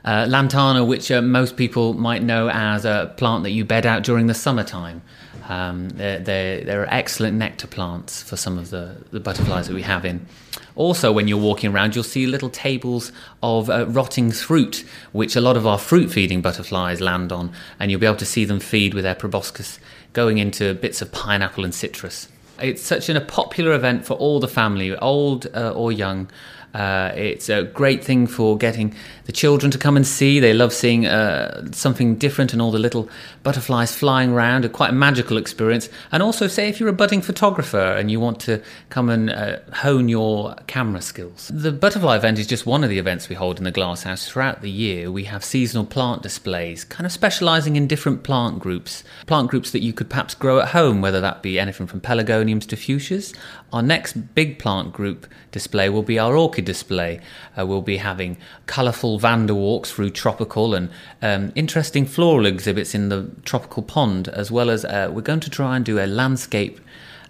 Uh, 0.05 0.27
lantana, 0.29 0.85
which 0.85 1.11
uh, 1.11 1.23
most 1.23 1.57
people 1.57 1.95
might 1.95 2.23
know 2.23 2.51
as 2.51 2.85
a 2.85 3.13
plant 3.17 3.43
that 3.43 3.51
you 3.51 3.65
bed 3.65 3.87
out 3.87 4.03
during 4.03 4.27
the 4.27 4.35
summertime. 4.35 5.03
Um, 5.49 5.89
they're, 5.91 6.21
they're, 6.21 6.65
they're, 6.65 6.95
excellent 6.95 7.37
nectar 7.37 7.67
plants 7.67 8.23
for 8.23 8.37
some 8.37 8.57
of 8.57 8.71
the, 8.71 8.97
the 9.11 9.21
butterflies 9.21 9.67
that 9.67 9.75
we 9.75 9.83
have 9.83 10.05
in. 10.05 10.27
Also, 10.75 11.13
when 11.13 11.29
you're 11.29 11.39
walking 11.39 11.73
around, 11.73 11.95
you'll 11.95 12.05
see 12.05 12.27
little 12.27 12.51
tables 12.51 13.13
of 13.43 13.69
uh, 13.69 13.87
rotting 13.87 14.31
fruit, 14.31 14.85
which 15.13 15.37
a 15.37 15.41
lot 15.41 15.57
of 15.57 15.67
our 15.67 15.79
fruit 15.79 16.11
feeding 16.11 16.41
butterflies 16.41 17.01
land 17.01 17.31
on, 17.31 17.53
and 17.79 17.91
you'll 17.91 18.01
be 18.01 18.07
able 18.07 18.17
to 18.17 18.27
see 18.27 18.45
them 18.45 18.61
feed 18.61 18.95
with 18.95 19.05
their 19.05 19.15
proboscis 19.15 19.79
going 20.13 20.39
into 20.39 20.75
bits 20.75 21.03
of 21.03 21.13
pineapple 21.13 21.65
and 21.65 21.75
citrus. 21.75 22.29
It's 22.61 22.83
such 22.83 23.09
an, 23.09 23.17
a 23.17 23.21
popular 23.21 23.73
event 23.73 24.05
for 24.05 24.15
all 24.15 24.41
the 24.41 24.49
family, 24.49 24.97
old 24.97 25.47
uh, 25.55 25.73
or 25.73 25.93
young. 25.93 26.31
Uh, 26.75 27.13
it's 27.15 27.49
a 27.49 27.63
great 27.63 28.05
thing 28.05 28.27
for 28.27 28.59
getting 28.59 28.95
the 29.27 29.33
children 29.33 29.71
to 29.71 29.79
come 29.79 29.97
and 29.97 30.07
see. 30.07 30.41
They 30.41 30.53
love 30.53 30.73
seeing 30.73 31.07
uh, 31.07 31.71
something 31.73 32.17
different 32.17 32.53
and 32.53 32.61
all 32.61 32.73
the 32.73 32.79
little 32.79 33.09
butterflies 33.45 33.95
flying 33.95 34.33
around. 34.33 34.65
A 34.65 34.69
quite 34.69 34.93
magical 34.93 35.37
experience. 35.37 35.89
And 36.11 36.23
also, 36.23 36.49
say 36.49 36.69
if 36.69 36.81
you're 36.81 36.89
a 36.89 36.93
budding 36.93 37.23
photographer 37.23 37.79
and 37.79 38.11
you 38.11 38.19
want 38.19 38.41
to 38.41 38.61
come 38.91 39.09
and 39.09 39.31
uh, 39.31 39.59
hone 39.73 40.09
your 40.09 40.57
camera 40.67 41.01
skills. 41.01 41.51
The 41.55 41.73
butterfly 41.73 42.17
event 42.17 42.39
is 42.39 42.47
just 42.47 42.67
one 42.67 42.83
of 42.83 42.91
the 42.91 42.99
events 42.99 43.29
we 43.29 43.37
hold 43.37 43.59
in 43.59 43.65
the 43.65 43.71
glasshouse. 43.71 44.29
Throughout 44.29 44.61
the 44.61 44.71
year, 44.71 45.11
we 45.11 45.25
have 45.25 45.45
seasonal 45.45 45.87
plant 45.87 46.23
displays, 46.23 46.85
kind 46.85 47.07
of 47.07 47.13
specialising 47.13 47.77
in 47.77 47.87
different 47.87 48.25
plant 48.25 48.59
groups. 48.59 49.05
Plant 49.27 49.49
groups 49.49 49.71
that 49.71 49.83
you 49.83 49.93
could 49.93 50.11
perhaps 50.11 50.35
grow 50.35 50.59
at 50.59 50.69
home, 50.69 51.01
whether 51.01 51.21
that 51.21 51.43
be 51.43 51.59
anything 51.59 51.87
from 51.87 52.01
pelargoniums 52.01 52.67
to 52.67 52.77
fuchsias. 52.77 53.35
Our 53.75 53.83
next 53.83 54.37
big 54.37 54.61
plant 54.61 54.93
group 54.93 55.27
display 55.51 55.89
will 55.89 56.05
be 56.05 56.17
our 56.17 56.37
orchid 56.37 56.65
display. 56.65 57.21
Uh, 57.59 57.67
we'll 57.67 57.83
be 57.83 57.97
having 57.97 58.37
colourful 58.67 59.19
Vanda 59.19 59.53
walks 59.53 59.91
through 59.91 60.11
tropical 60.11 60.75
and 60.75 60.91
um, 61.21 61.51
interesting 61.57 62.07
floral 62.07 62.47
exhibits 62.47 62.95
in 62.95 63.09
the 63.09 63.33
tropical 63.45 63.83
pond, 63.83 64.29
as 64.29 64.49
well 64.49 64.71
as 64.71 64.85
uh, 64.85 65.11
we're 65.13 65.23
going 65.23 65.41
to 65.41 65.51
try 65.51 65.75
and 65.75 65.85
do 65.85 65.99
a 65.99 66.07
landscape 66.07 66.81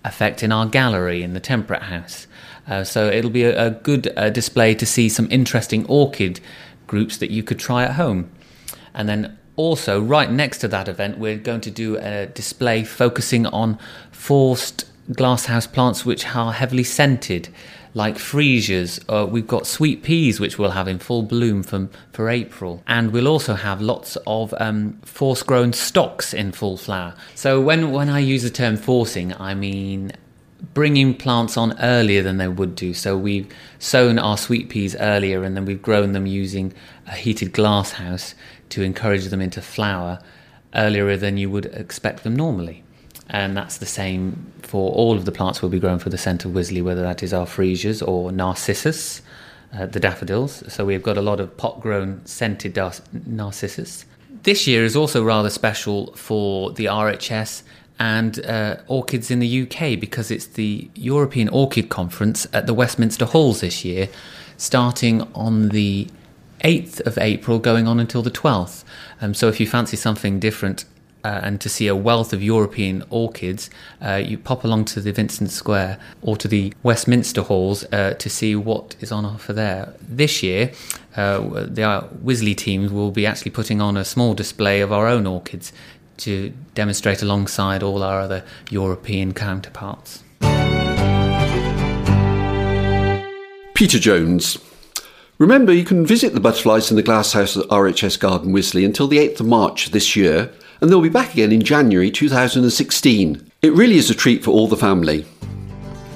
effect 0.05 0.43
in 0.43 0.53
our 0.53 0.67
gallery 0.67 1.23
in 1.23 1.33
the 1.33 1.41
Temperate 1.41 1.85
House. 1.85 2.27
Uh, 2.69 2.85
so 2.85 3.07
it'll 3.07 3.31
be 3.31 3.45
a, 3.45 3.69
a 3.69 3.71
good 3.71 4.13
uh, 4.15 4.29
display 4.29 4.75
to 4.75 4.85
see 4.85 5.09
some 5.09 5.27
interesting 5.31 5.87
orchid 5.87 6.41
groups 6.87 7.17
that 7.17 7.31
you 7.31 7.43
could 7.43 7.59
try 7.59 7.85
at 7.85 7.93
home. 7.93 8.31
And 8.93 9.09
then 9.09 9.39
also, 9.57 9.99
right 9.99 10.31
next 10.31 10.59
to 10.59 10.69
that 10.69 10.89
event, 10.89 11.17
we're 11.17 11.39
going 11.39 11.63
to 11.63 11.71
do 11.71 11.97
a 11.97 12.27
display 12.27 12.85
focusing 12.85 13.47
on 13.47 13.79
forced 14.13 14.85
glasshouse 15.13 15.67
plants 15.67 16.05
which 16.05 16.35
are 16.35 16.53
heavily 16.53 16.85
scented 16.85 17.49
like 17.95 18.17
freesias. 18.17 19.03
Uh, 19.09 19.27
we've 19.27 19.47
got 19.47 19.67
sweet 19.67 20.03
peas, 20.03 20.41
which 20.41 20.59
we'll 20.59 20.73
have 20.73 20.89
in 20.89 20.99
full 20.99 21.23
bloom 21.23 21.63
from, 21.63 21.91
for 22.13 22.29
April. 22.29 22.83
And 22.87 23.13
we'll 23.13 23.29
also 23.29 23.55
have 23.55 23.81
lots 23.81 24.17
of 24.27 24.53
um, 24.59 24.99
force 25.05 25.43
grown 25.43 25.73
stocks 25.73 26.35
in 26.35 26.53
full 26.53 26.77
flower. 26.77 27.15
So 27.35 27.61
when, 27.61 27.93
when 27.93 28.09
I 28.09 28.19
use 28.19 28.43
the 28.43 28.51
term 28.51 28.77
forcing, 28.77 29.33
I 29.35 29.55
mean 29.55 30.13
bringing 30.73 31.15
plants 31.15 31.57
on 31.59 31.79
earlier 31.81 32.23
than 32.23 32.39
they 32.39 32.49
would 32.49 32.75
do. 32.75 32.95
So 32.95 33.17
we've 33.17 33.47
sown 33.79 34.19
our 34.19 34.39
sweet 34.39 34.71
peas 34.71 34.97
earlier 34.97 35.45
and 35.45 35.57
then 35.57 35.67
we've 35.67 35.83
grown 35.83 36.13
them 36.13 36.27
using 36.27 36.73
a 37.07 37.15
heated 37.15 37.53
glasshouse 37.53 38.35
to 38.71 38.83
encourage 38.83 39.27
them 39.27 39.43
into 39.43 39.61
flower 39.61 40.21
earlier 40.75 41.17
than 41.17 41.37
you 41.37 41.51
would 41.51 41.67
expect 41.67 42.25
them 42.25 42.35
normally 42.35 42.84
and 43.31 43.57
that's 43.57 43.79
the 43.79 43.87
same 43.87 44.53
for 44.63 44.93
all 44.93 45.17
of 45.17 45.25
the 45.25 45.33
plants 45.33 45.63
we'll 45.63 45.71
be 45.71 45.81
growing 45.81 45.99
for 45.99 46.11
the 46.11 46.19
centre 46.19 46.49
Wisley, 46.49 46.83
whether 46.83 47.03
that 47.03 47.23
is 47.23 47.33
our 47.33 47.47
freesias 47.47 48.07
or 48.07 48.31
narcissus, 48.31 49.23
uh, 49.73 49.87
the 49.87 50.01
daffodils. 50.01 50.63
So 50.73 50.85
we've 50.85 51.03
got 51.03 51.17
a 51.17 51.23
lot 51.23 51.41
of 51.41 51.57
pot 51.57 51.81
grown 51.81 52.25
scented 52.27 52.79
narcissus. 53.27 54.05
This 54.43 54.67
year 54.67 54.85
is 54.85 54.95
also 54.95 55.25
rather 55.25 55.49
special 55.49 56.13
for 56.15 56.71
the 56.73 56.85
RHS 56.85 57.63
and 57.99 58.45
uh, 58.45 58.77
orchids 58.89 59.31
in 59.31 59.39
the 59.39 59.63
UK 59.63 59.99
because 59.99 60.31
it's 60.31 60.47
the 60.47 60.91
European 60.95 61.49
Orchid 61.49 61.89
Conference 61.89 62.47
at 62.53 62.67
the 62.67 62.75
Westminster 62.75 63.25
Halls 63.25 63.61
this 63.61 63.85
year, 63.85 64.09
starting 64.57 65.23
on 65.35 65.71
the 65.71 66.09
8th 66.63 67.01
of 67.07 67.17
April, 67.19 67.59
going 67.59 67.87
on 67.87 68.01
until 68.01 68.23
the 68.23 68.31
12th. 68.31 68.85
Um, 69.21 69.33
so 69.33 69.49
if 69.49 69.61
you 69.61 69.67
fancy 69.67 69.97
something 69.97 70.41
different 70.41 70.85
uh, 71.25 71.41
and 71.43 71.61
to 71.63 71.69
see 71.69 71.87
a 71.87 71.97
wealth 71.97 72.33
of 72.33 72.43
European 72.43 73.03
orchids, 73.09 73.71
uh, 74.05 74.15
you 74.15 74.37
pop 74.37 74.63
along 74.63 74.85
to 74.85 75.01
the 75.01 75.13
Vincent 75.13 75.51
Square 75.51 75.99
or 76.23 76.37
to 76.37 76.47
the 76.47 76.73
Westminster 76.83 77.43
Halls 77.43 77.85
uh, 77.93 78.15
to 78.19 78.29
see 78.29 78.55
what 78.55 78.95
is 79.01 79.11
on 79.11 79.25
offer 79.25 79.55
there. 79.55 79.95
This 80.01 80.43
year, 80.43 80.73
uh, 81.17 81.39
the 81.39 82.07
Wisley 82.23 82.55
team 82.55 82.93
will 82.93 83.11
be 83.11 83.27
actually 83.27 83.53
putting 83.53 83.81
on 83.81 83.97
a 83.97 84.05
small 84.05 84.35
display 84.35 84.81
of 84.83 84.93
our 84.93 85.09
own 85.09 85.27
orchids 85.27 85.73
to 86.19 86.53
demonstrate 86.75 87.23
alongside 87.23 87.83
all 87.83 88.03
our 88.03 88.21
other 88.21 88.45
European 88.71 89.33
counterparts. 89.33 90.23
Peter 93.75 93.99
Jones. 93.99 94.59
Remember, 95.39 95.73
you 95.73 95.85
can 95.85 96.07
visit 96.07 96.33
the 96.33 96.39
butterflies 96.41 96.91
in 96.91 96.97
the 96.97 97.03
glasshouse 97.03 97.57
at 97.57 97.67
RHS 97.67 98.21
Garden 98.21 98.53
Wisley 98.53 98.85
until 98.85 99.09
the 99.09 99.19
8th 99.19 99.41
of 99.41 99.47
March 99.47 99.91
this 99.91 100.15
year 100.15 100.53
and 100.81 100.91
they'll 100.91 101.01
be 101.01 101.09
back 101.09 101.33
again 101.33 101.53
in 101.53 101.63
January 101.63 102.11
2016. 102.11 103.51
It 103.63 103.73
really 103.73 103.97
is 103.97 104.11
a 104.11 104.15
treat 104.15 104.45
for 104.45 104.51
all 104.51 104.69
the 104.69 104.77
family. 104.77 105.25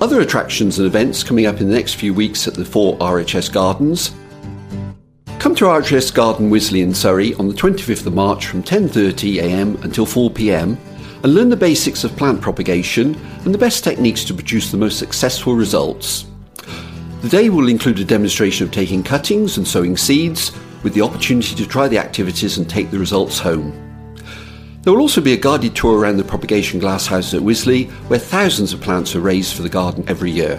Other 0.01 0.21
attractions 0.21 0.79
and 0.79 0.87
events 0.87 1.25
coming 1.25 1.47
up 1.47 1.61
in 1.61 1.69
the 1.69 1.75
next 1.75 1.95
few 1.95 2.15
weeks 2.15 2.47
at 2.47 2.55
the 2.55 2.65
four 2.65 2.97
RHS 2.99 3.53
Gardens. 3.53 4.15
Come 5.39 5.55
to 5.57 5.65
RHS 5.65 6.15
Garden 6.15 6.51
Wisley 6.51 6.83
in 6.83 6.95
Surrey 6.95 7.35
on 7.35 7.49
the 7.49 7.55
25th 7.55 8.07
of 8.07 8.15
March 8.15 8.47
from 8.47 8.63
10.30am 8.63 9.83
until 9.85 10.07
4pm 10.07 10.77
and 11.25 11.35
learn 11.35 11.49
the 11.49 11.57
basics 11.57 12.05
of 12.05 12.17
plant 12.17 12.41
propagation 12.41 13.15
and 13.45 13.53
the 13.53 13.59
best 13.59 13.83
techniques 13.83 14.25
to 14.25 14.35
produce 14.35 14.71
the 14.71 14.77
most 14.77 14.99
successful 14.99 15.55
results. 15.55 16.27
The 17.23 17.29
day 17.29 17.51
will 17.51 17.69
include 17.69 17.99
a 17.99 18.05
demonstration 18.05 18.67
of 18.67 18.73
taking 18.73 19.03
cuttings 19.03 19.57
and 19.57 19.67
sowing 19.67 19.97
seeds 19.97 20.53
with 20.85 20.95
the 20.95 21.03
opportunity 21.03 21.57
to 21.57 21.67
try 21.67 21.89
the 21.89 21.99
activities 21.99 22.59
and 22.59 22.71
take 22.71 22.91
the 22.91 22.99
results 22.99 23.39
home. 23.41 23.88
There 24.89 24.95
will 24.95 25.03
also 25.03 25.21
be 25.21 25.35
a 25.35 25.37
guided 25.37 25.77
tour 25.77 25.99
around 25.99 26.17
the 26.17 26.25
propagation 26.25 26.81
glasshouse 26.81 27.35
at 27.35 27.43
Wisley, 27.43 27.91
where 28.09 28.19
thousands 28.19 28.73
of 28.73 28.81
plants 28.81 29.15
are 29.15 29.21
raised 29.21 29.55
for 29.55 29.61
the 29.61 29.69
garden 29.69 30.03
every 30.09 30.31
year. 30.31 30.59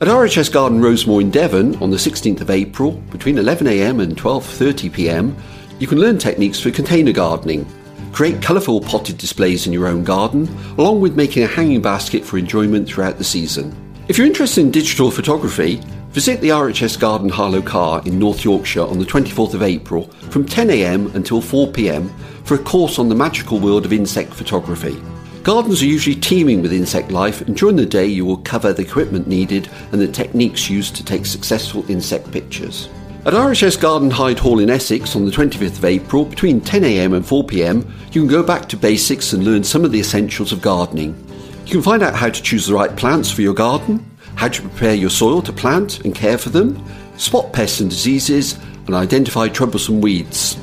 At 0.00 0.08
RHS 0.08 0.50
Garden 0.50 0.80
Rosemoor 0.80 1.20
in 1.20 1.30
Devon 1.30 1.76
on 1.82 1.90
the 1.90 1.98
16th 1.98 2.40
of 2.40 2.48
April, 2.48 2.92
between 3.10 3.36
11am 3.36 4.02
and 4.02 4.16
12.30pm, 4.16 5.38
you 5.78 5.86
can 5.86 6.00
learn 6.00 6.16
techniques 6.16 6.60
for 6.60 6.70
container 6.70 7.12
gardening. 7.12 7.66
Create 8.10 8.40
colourful 8.40 8.80
potted 8.80 9.18
displays 9.18 9.66
in 9.66 9.72
your 9.74 9.86
own 9.86 10.02
garden, 10.02 10.48
along 10.78 11.02
with 11.02 11.14
making 11.14 11.42
a 11.42 11.46
hanging 11.46 11.82
basket 11.82 12.24
for 12.24 12.38
enjoyment 12.38 12.88
throughout 12.88 13.18
the 13.18 13.24
season. 13.24 13.76
If 14.08 14.16
you're 14.16 14.26
interested 14.26 14.62
in 14.62 14.70
digital 14.70 15.10
photography, 15.10 15.78
visit 16.12 16.42
the 16.42 16.50
RHS 16.50 17.00
Garden 17.00 17.30
Harlow 17.30 17.62
Carr 17.62 18.02
in 18.04 18.18
North 18.18 18.44
Yorkshire 18.44 18.82
on 18.82 18.98
the 18.98 19.04
24th 19.04 19.54
of 19.54 19.62
April 19.62 20.04
from 20.30 20.44
10am 20.44 21.14
until 21.14 21.40
4pm 21.40 22.10
for 22.44 22.54
a 22.54 22.58
course 22.58 22.98
on 22.98 23.08
the 23.08 23.14
magical 23.14 23.58
world 23.58 23.86
of 23.86 23.94
insect 23.94 24.34
photography. 24.34 24.94
Gardens 25.42 25.80
are 25.80 25.86
usually 25.86 26.14
teeming 26.14 26.60
with 26.60 26.72
insect 26.72 27.10
life, 27.10 27.40
and 27.40 27.56
during 27.56 27.76
the 27.76 27.86
day 27.86 28.06
you 28.06 28.26
will 28.26 28.36
cover 28.36 28.74
the 28.74 28.82
equipment 28.82 29.26
needed 29.26 29.70
and 29.90 30.00
the 30.00 30.06
techniques 30.06 30.68
used 30.68 30.94
to 30.96 31.04
take 31.04 31.24
successful 31.24 31.90
insect 31.90 32.30
pictures. 32.30 32.90
At 33.24 33.32
RHS 33.32 33.80
Garden 33.80 34.10
Hyde 34.10 34.38
Hall 34.38 34.58
in 34.58 34.68
Essex 34.68 35.16
on 35.16 35.24
the 35.24 35.30
25th 35.30 35.78
of 35.78 35.84
April, 35.84 36.26
between 36.26 36.60
10am 36.60 37.16
and 37.16 37.24
4pm, 37.24 37.90
you 38.14 38.20
can 38.20 38.28
go 38.28 38.42
back 38.42 38.68
to 38.68 38.76
basics 38.76 39.32
and 39.32 39.44
learn 39.44 39.64
some 39.64 39.84
of 39.84 39.92
the 39.92 40.00
essentials 40.00 40.52
of 40.52 40.60
gardening. 40.60 41.16
You 41.64 41.72
can 41.72 41.82
find 41.82 42.02
out 42.02 42.14
how 42.14 42.28
to 42.28 42.42
choose 42.42 42.66
the 42.66 42.74
right 42.74 42.94
plants 42.96 43.30
for 43.30 43.40
your 43.40 43.54
garden, 43.54 44.04
how 44.36 44.48
to 44.48 44.62
prepare 44.62 44.94
your 44.94 45.10
soil 45.10 45.42
to 45.42 45.52
plant 45.52 46.04
and 46.04 46.14
care 46.14 46.38
for 46.38 46.48
them, 46.50 46.84
spot 47.16 47.52
pests 47.52 47.80
and 47.80 47.90
diseases, 47.90 48.58
and 48.86 48.94
identify 48.94 49.48
troublesome 49.48 50.00
weeds. 50.00 50.58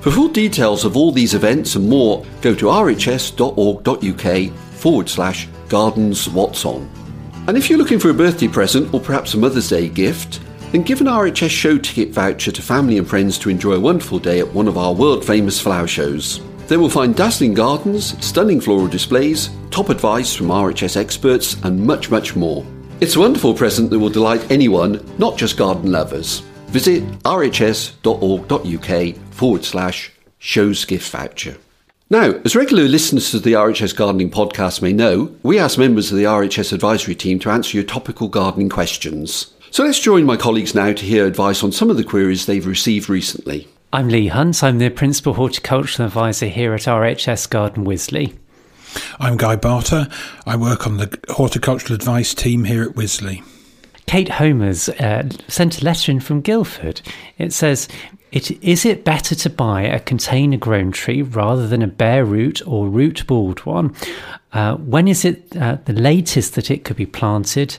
For 0.00 0.10
full 0.10 0.28
details 0.28 0.84
of 0.84 0.96
all 0.96 1.12
these 1.12 1.34
events 1.34 1.76
and 1.76 1.88
more, 1.88 2.24
go 2.40 2.54
to 2.54 2.66
rhs.org.uk 2.66 4.52
forward 4.72 5.08
slash 5.08 5.48
gardens 5.68 6.28
what's 6.28 6.64
on. 6.64 6.90
And 7.46 7.56
if 7.56 7.68
you're 7.68 7.78
looking 7.78 7.98
for 7.98 8.10
a 8.10 8.14
birthday 8.14 8.48
present 8.48 8.92
or 8.94 9.00
perhaps 9.00 9.34
a 9.34 9.38
Mother's 9.38 9.68
Day 9.68 9.88
gift, 9.88 10.40
then 10.72 10.82
give 10.82 11.00
an 11.00 11.06
RHS 11.06 11.50
show 11.50 11.78
ticket 11.78 12.10
voucher 12.10 12.52
to 12.52 12.62
family 12.62 12.96
and 12.96 13.08
friends 13.08 13.38
to 13.38 13.50
enjoy 13.50 13.72
a 13.72 13.80
wonderful 13.80 14.18
day 14.18 14.38
at 14.38 14.52
one 14.54 14.68
of 14.68 14.78
our 14.78 14.94
world 14.94 15.24
famous 15.24 15.60
flower 15.60 15.86
shows. 15.86 16.40
They 16.68 16.76
will 16.76 16.88
find 16.88 17.16
dazzling 17.16 17.54
gardens, 17.54 18.16
stunning 18.24 18.60
floral 18.60 18.86
displays, 18.86 19.50
top 19.70 19.88
advice 19.88 20.34
from 20.34 20.46
RHS 20.46 20.96
experts, 20.96 21.60
and 21.64 21.84
much, 21.84 22.10
much 22.10 22.36
more. 22.36 22.64
It's 23.00 23.16
a 23.16 23.20
wonderful 23.20 23.54
present 23.54 23.88
that 23.90 23.98
will 23.98 24.10
delight 24.10 24.50
anyone, 24.50 25.02
not 25.16 25.38
just 25.38 25.56
garden 25.56 25.90
lovers. 25.90 26.40
Visit 26.66 27.02
rhs.org.uk 27.22 29.16
forward 29.32 29.64
slash 29.64 30.12
shows 30.38 30.84
gift 30.84 31.10
voucher. 31.10 31.56
Now, 32.10 32.32
as 32.44 32.54
regular 32.54 32.82
listeners 32.84 33.30
to 33.30 33.38
the 33.38 33.54
RHS 33.54 33.96
Gardening 33.96 34.30
podcast 34.30 34.82
may 34.82 34.92
know, 34.92 35.34
we 35.42 35.58
ask 35.58 35.78
members 35.78 36.12
of 36.12 36.18
the 36.18 36.24
RHS 36.24 36.74
advisory 36.74 37.14
team 37.14 37.38
to 37.38 37.48
answer 37.50 37.78
your 37.78 37.86
topical 37.86 38.28
gardening 38.28 38.68
questions. 38.68 39.54
So 39.70 39.82
let's 39.82 39.98
join 40.00 40.24
my 40.24 40.36
colleagues 40.36 40.74
now 40.74 40.92
to 40.92 41.04
hear 41.06 41.24
advice 41.24 41.64
on 41.64 41.72
some 41.72 41.88
of 41.88 41.96
the 41.96 42.04
queries 42.04 42.44
they've 42.44 42.66
received 42.66 43.08
recently. 43.08 43.66
I'm 43.94 44.08
Leigh 44.08 44.26
Hunt. 44.26 44.62
I'm 44.62 44.76
the 44.76 44.90
Principal 44.90 45.32
Horticultural 45.32 46.06
Advisor 46.06 46.48
here 46.48 46.74
at 46.74 46.82
RHS 46.82 47.48
Garden 47.48 47.86
Wisley. 47.86 48.36
I'm 49.18 49.36
Guy 49.36 49.56
Barter. 49.56 50.08
I 50.46 50.56
work 50.56 50.86
on 50.86 50.96
the 50.96 51.18
Horticultural 51.30 51.94
Advice 51.94 52.34
team 52.34 52.64
here 52.64 52.82
at 52.82 52.90
Wisley. 52.90 53.42
Kate 54.06 54.28
Homers 54.28 54.88
uh, 54.88 55.28
sent 55.46 55.80
a 55.80 55.84
letter 55.84 56.10
in 56.10 56.20
from 56.20 56.40
Guildford. 56.40 57.00
It 57.38 57.52
says, 57.52 57.86
it, 58.32 58.50
is 58.62 58.84
it 58.84 59.04
better 59.04 59.34
to 59.34 59.50
buy 59.50 59.82
a 59.82 60.00
container 60.00 60.56
grown 60.56 60.92
tree 60.92 61.22
rather 61.22 61.66
than 61.66 61.82
a 61.82 61.86
bare 61.86 62.24
root 62.24 62.60
or 62.66 62.88
root 62.88 63.26
balled 63.26 63.60
one? 63.60 63.94
Uh, 64.52 64.76
when 64.76 65.06
is 65.06 65.24
it 65.24 65.56
uh, 65.56 65.78
the 65.84 65.92
latest 65.92 66.54
that 66.54 66.70
it 66.70 66.84
could 66.84 66.96
be 66.96 67.06
planted? 67.06 67.78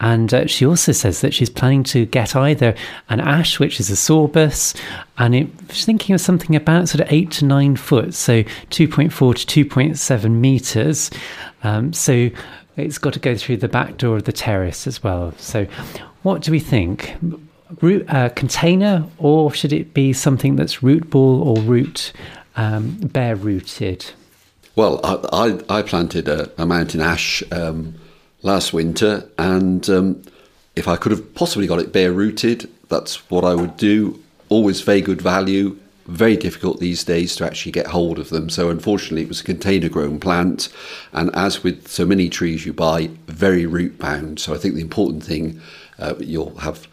And 0.00 0.34
uh, 0.34 0.46
she 0.46 0.66
also 0.66 0.92
says 0.92 1.20
that 1.20 1.32
she's 1.32 1.48
planning 1.48 1.84
to 1.84 2.04
get 2.06 2.34
either 2.34 2.74
an 3.08 3.20
ash, 3.20 3.58
which 3.60 3.78
is 3.80 3.90
a 3.90 3.94
sorbus, 3.94 4.78
and 5.18 5.34
it, 5.34 5.48
she's 5.70 5.84
thinking 5.84 6.14
of 6.14 6.20
something 6.20 6.56
about 6.56 6.88
sort 6.88 7.00
of 7.00 7.12
eight 7.12 7.30
to 7.32 7.44
nine 7.44 7.76
foot, 7.76 8.12
so 8.14 8.42
2.4 8.42 9.46
to 9.46 9.64
2.7 9.64 10.30
meters. 10.32 11.10
Um, 11.62 11.92
so 11.92 12.30
it's 12.76 12.98
got 12.98 13.12
to 13.14 13.20
go 13.20 13.36
through 13.36 13.58
the 13.58 13.68
back 13.68 13.96
door 13.96 14.16
of 14.16 14.24
the 14.24 14.32
terrace 14.32 14.86
as 14.86 15.02
well. 15.02 15.32
So, 15.38 15.66
what 16.22 16.42
do 16.42 16.50
we 16.50 16.60
think? 16.60 17.14
Root 17.80 18.08
uh, 18.08 18.30
container, 18.30 19.06
or 19.18 19.52
should 19.52 19.72
it 19.72 19.94
be 19.94 20.12
something 20.12 20.56
that's 20.56 20.82
root 20.82 21.08
ball 21.10 21.42
or 21.42 21.62
root 21.62 22.12
um, 22.56 22.96
bare 22.96 23.36
rooted? 23.36 24.06
Well, 24.76 25.00
I, 25.04 25.58
I, 25.68 25.78
I 25.78 25.82
planted 25.82 26.28
a, 26.28 26.50
a, 26.60 26.66
mountain 26.66 27.00
ash 27.00 27.42
um, 27.52 27.94
last 28.44 28.72
winter, 28.72 29.28
and 29.36 29.90
um, 29.90 30.22
if 30.76 30.86
I 30.86 30.94
could 30.96 31.10
have 31.10 31.34
possibly 31.34 31.66
got 31.66 31.80
it 31.80 31.92
bare 31.92 32.12
rooted, 32.12 32.70
that's 32.88 33.28
what 33.28 33.44
I 33.44 33.54
would 33.54 33.76
do. 33.76 34.22
Always 34.48 34.82
very 34.82 35.00
good 35.00 35.20
value 35.20 35.76
very 36.06 36.36
difficult 36.36 36.80
these 36.80 37.04
days 37.04 37.34
to 37.36 37.44
actually 37.44 37.72
get 37.72 37.86
hold 37.86 38.18
of 38.18 38.28
them. 38.30 38.50
So 38.50 38.68
unfortunately, 38.70 39.22
it 39.22 39.28
was 39.28 39.40
a 39.40 39.44
container 39.44 39.88
grown 39.88 40.20
plant, 40.20 40.68
and 41.12 41.34
as 41.34 41.62
with 41.62 41.88
so 41.88 42.04
many 42.04 42.28
trees 42.28 42.66
you 42.66 42.72
buy, 42.72 43.10
very 43.26 43.66
root 43.66 43.98
bound. 43.98 44.40
So 44.40 44.54
I 44.54 44.58
think 44.58 44.74
the 44.74 44.80
important 44.80 45.24
thing 45.24 45.60
uh, 45.98 46.14
you'll 46.18 46.56
have 46.58 46.86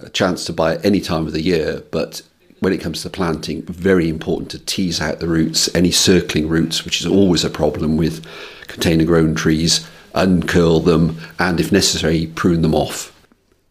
a 0.00 0.08
chance 0.10 0.44
to 0.46 0.52
buy 0.52 0.74
at 0.74 0.84
any 0.84 1.00
time 1.00 1.26
of 1.26 1.32
the 1.32 1.42
year, 1.42 1.82
but 1.90 2.22
when 2.60 2.72
it 2.72 2.80
comes 2.80 3.02
to 3.02 3.10
planting, 3.10 3.62
very 3.62 4.08
important 4.08 4.50
to 4.52 4.58
tease 4.58 5.00
out 5.00 5.18
the 5.18 5.28
roots, 5.28 5.72
any 5.74 5.90
circling 5.90 6.48
roots, 6.48 6.84
which 6.84 7.00
is 7.00 7.06
always 7.06 7.44
a 7.44 7.50
problem 7.50 7.96
with 7.96 8.24
container 8.68 9.04
grown 9.04 9.34
trees, 9.34 9.86
uncurl 10.14 10.80
them, 10.80 11.18
and 11.38 11.60
if 11.60 11.72
necessary, 11.72 12.26
prune 12.28 12.62
them 12.62 12.74
off. 12.74 13.10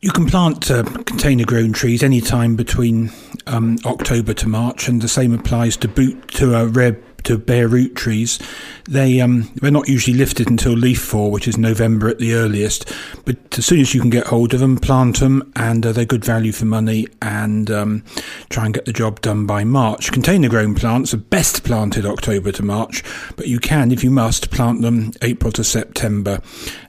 You 0.02 0.12
can 0.12 0.26
plant 0.26 0.70
uh, 0.70 0.84
container 0.84 1.46
grown 1.46 1.72
trees 1.72 2.04
any 2.04 2.20
time 2.20 2.58
between 2.58 3.10
um, 3.48 3.78
October 3.86 4.34
to 4.34 4.50
March, 4.50 4.90
and 4.90 5.02
the 5.02 5.08
same 5.08 5.34
applies 5.34 5.78
to 5.78 5.88
boot 5.88 6.28
to 6.32 6.56
a 6.56 6.68
rare 6.68 6.98
to 7.24 7.38
bare 7.38 7.68
root 7.68 7.96
trees. 7.96 8.40
They 8.86 9.22
um, 9.22 9.50
they're 9.56 9.72
not 9.72 9.88
usually 9.88 10.18
lifted 10.18 10.50
until 10.50 10.74
leaf 10.74 11.02
fall, 11.02 11.32
which 11.32 11.48
is 11.48 11.58
November 11.58 12.10
at 12.10 12.20
the 12.20 12.34
earliest. 12.34 12.92
But 13.26 13.58
as 13.58 13.66
soon 13.66 13.80
as 13.80 13.94
you 13.94 14.02
can 14.02 14.10
get 14.10 14.28
hold 14.28 14.54
of 14.54 14.60
them, 14.60 14.78
plant 14.78 15.20
them, 15.20 15.52
and 15.56 15.86
uh, 15.86 15.92
they're 15.92 16.06
good 16.06 16.26
value 16.26 16.52
for 16.52 16.66
money. 16.66 17.08
And 17.22 17.72
um, 17.72 18.04
try 18.50 18.66
and 18.66 18.74
get 18.74 18.86
the 18.86 18.94
job 18.94 19.22
done 19.22 19.46
by 19.46 19.64
March. 19.64 20.12
Container 20.12 20.50
grown 20.50 20.76
plants 20.76 21.14
are 21.14 21.18
best 21.18 21.64
planted 21.64 22.06
October 22.06 22.52
to 22.52 22.64
March, 22.64 23.04
but 23.36 23.48
you 23.48 23.60
can, 23.60 23.92
if 23.92 24.04
you 24.04 24.12
must, 24.12 24.52
plant 24.52 24.82
them 24.82 25.12
April 25.22 25.52
to 25.54 25.64
September. 25.64 26.42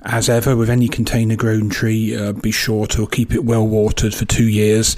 As 0.03 0.29
ever, 0.29 0.57
with 0.57 0.71
any 0.71 0.89
container 0.89 1.37
grown 1.37 1.69
tree, 1.71 2.17
uh, 2.17 2.33
be 2.33 2.51
sure 2.51 2.87
to 2.89 3.07
keep 3.07 3.33
it 3.33 3.45
well 3.45 3.67
watered 3.67 4.15
for 4.15 4.25
two 4.25 4.49
years 4.49 4.97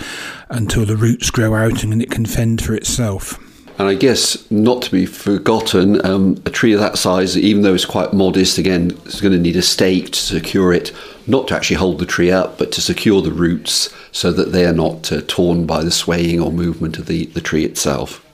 until 0.48 0.84
the 0.84 0.96
roots 0.96 1.30
grow 1.30 1.54
out 1.54 1.82
and 1.82 2.02
it 2.02 2.10
can 2.10 2.26
fend 2.26 2.62
for 2.62 2.74
itself. 2.74 3.38
And 3.78 3.88
I 3.88 3.94
guess 3.94 4.50
not 4.50 4.82
to 4.82 4.90
be 4.90 5.04
forgotten, 5.04 6.04
um, 6.04 6.42
a 6.46 6.50
tree 6.50 6.72
of 6.72 6.80
that 6.80 6.96
size, 6.96 7.36
even 7.36 7.62
though 7.62 7.74
it's 7.74 7.84
quite 7.84 8.14
modest, 8.14 8.56
again, 8.56 8.92
is 9.04 9.20
going 9.20 9.32
to 9.32 9.38
need 9.38 9.56
a 9.56 9.62
stake 9.62 10.06
to 10.12 10.18
secure 10.18 10.72
it, 10.72 10.92
not 11.26 11.48
to 11.48 11.54
actually 11.54 11.76
hold 11.76 11.98
the 11.98 12.06
tree 12.06 12.30
up, 12.30 12.56
but 12.56 12.72
to 12.72 12.80
secure 12.80 13.20
the 13.20 13.32
roots 13.32 13.92
so 14.12 14.32
that 14.32 14.52
they 14.52 14.64
are 14.64 14.72
not 14.72 15.12
uh, 15.12 15.20
torn 15.26 15.66
by 15.66 15.84
the 15.84 15.90
swaying 15.90 16.40
or 16.40 16.50
movement 16.50 16.98
of 16.98 17.06
the, 17.06 17.26
the 17.26 17.40
tree 17.40 17.64
itself 17.64 18.25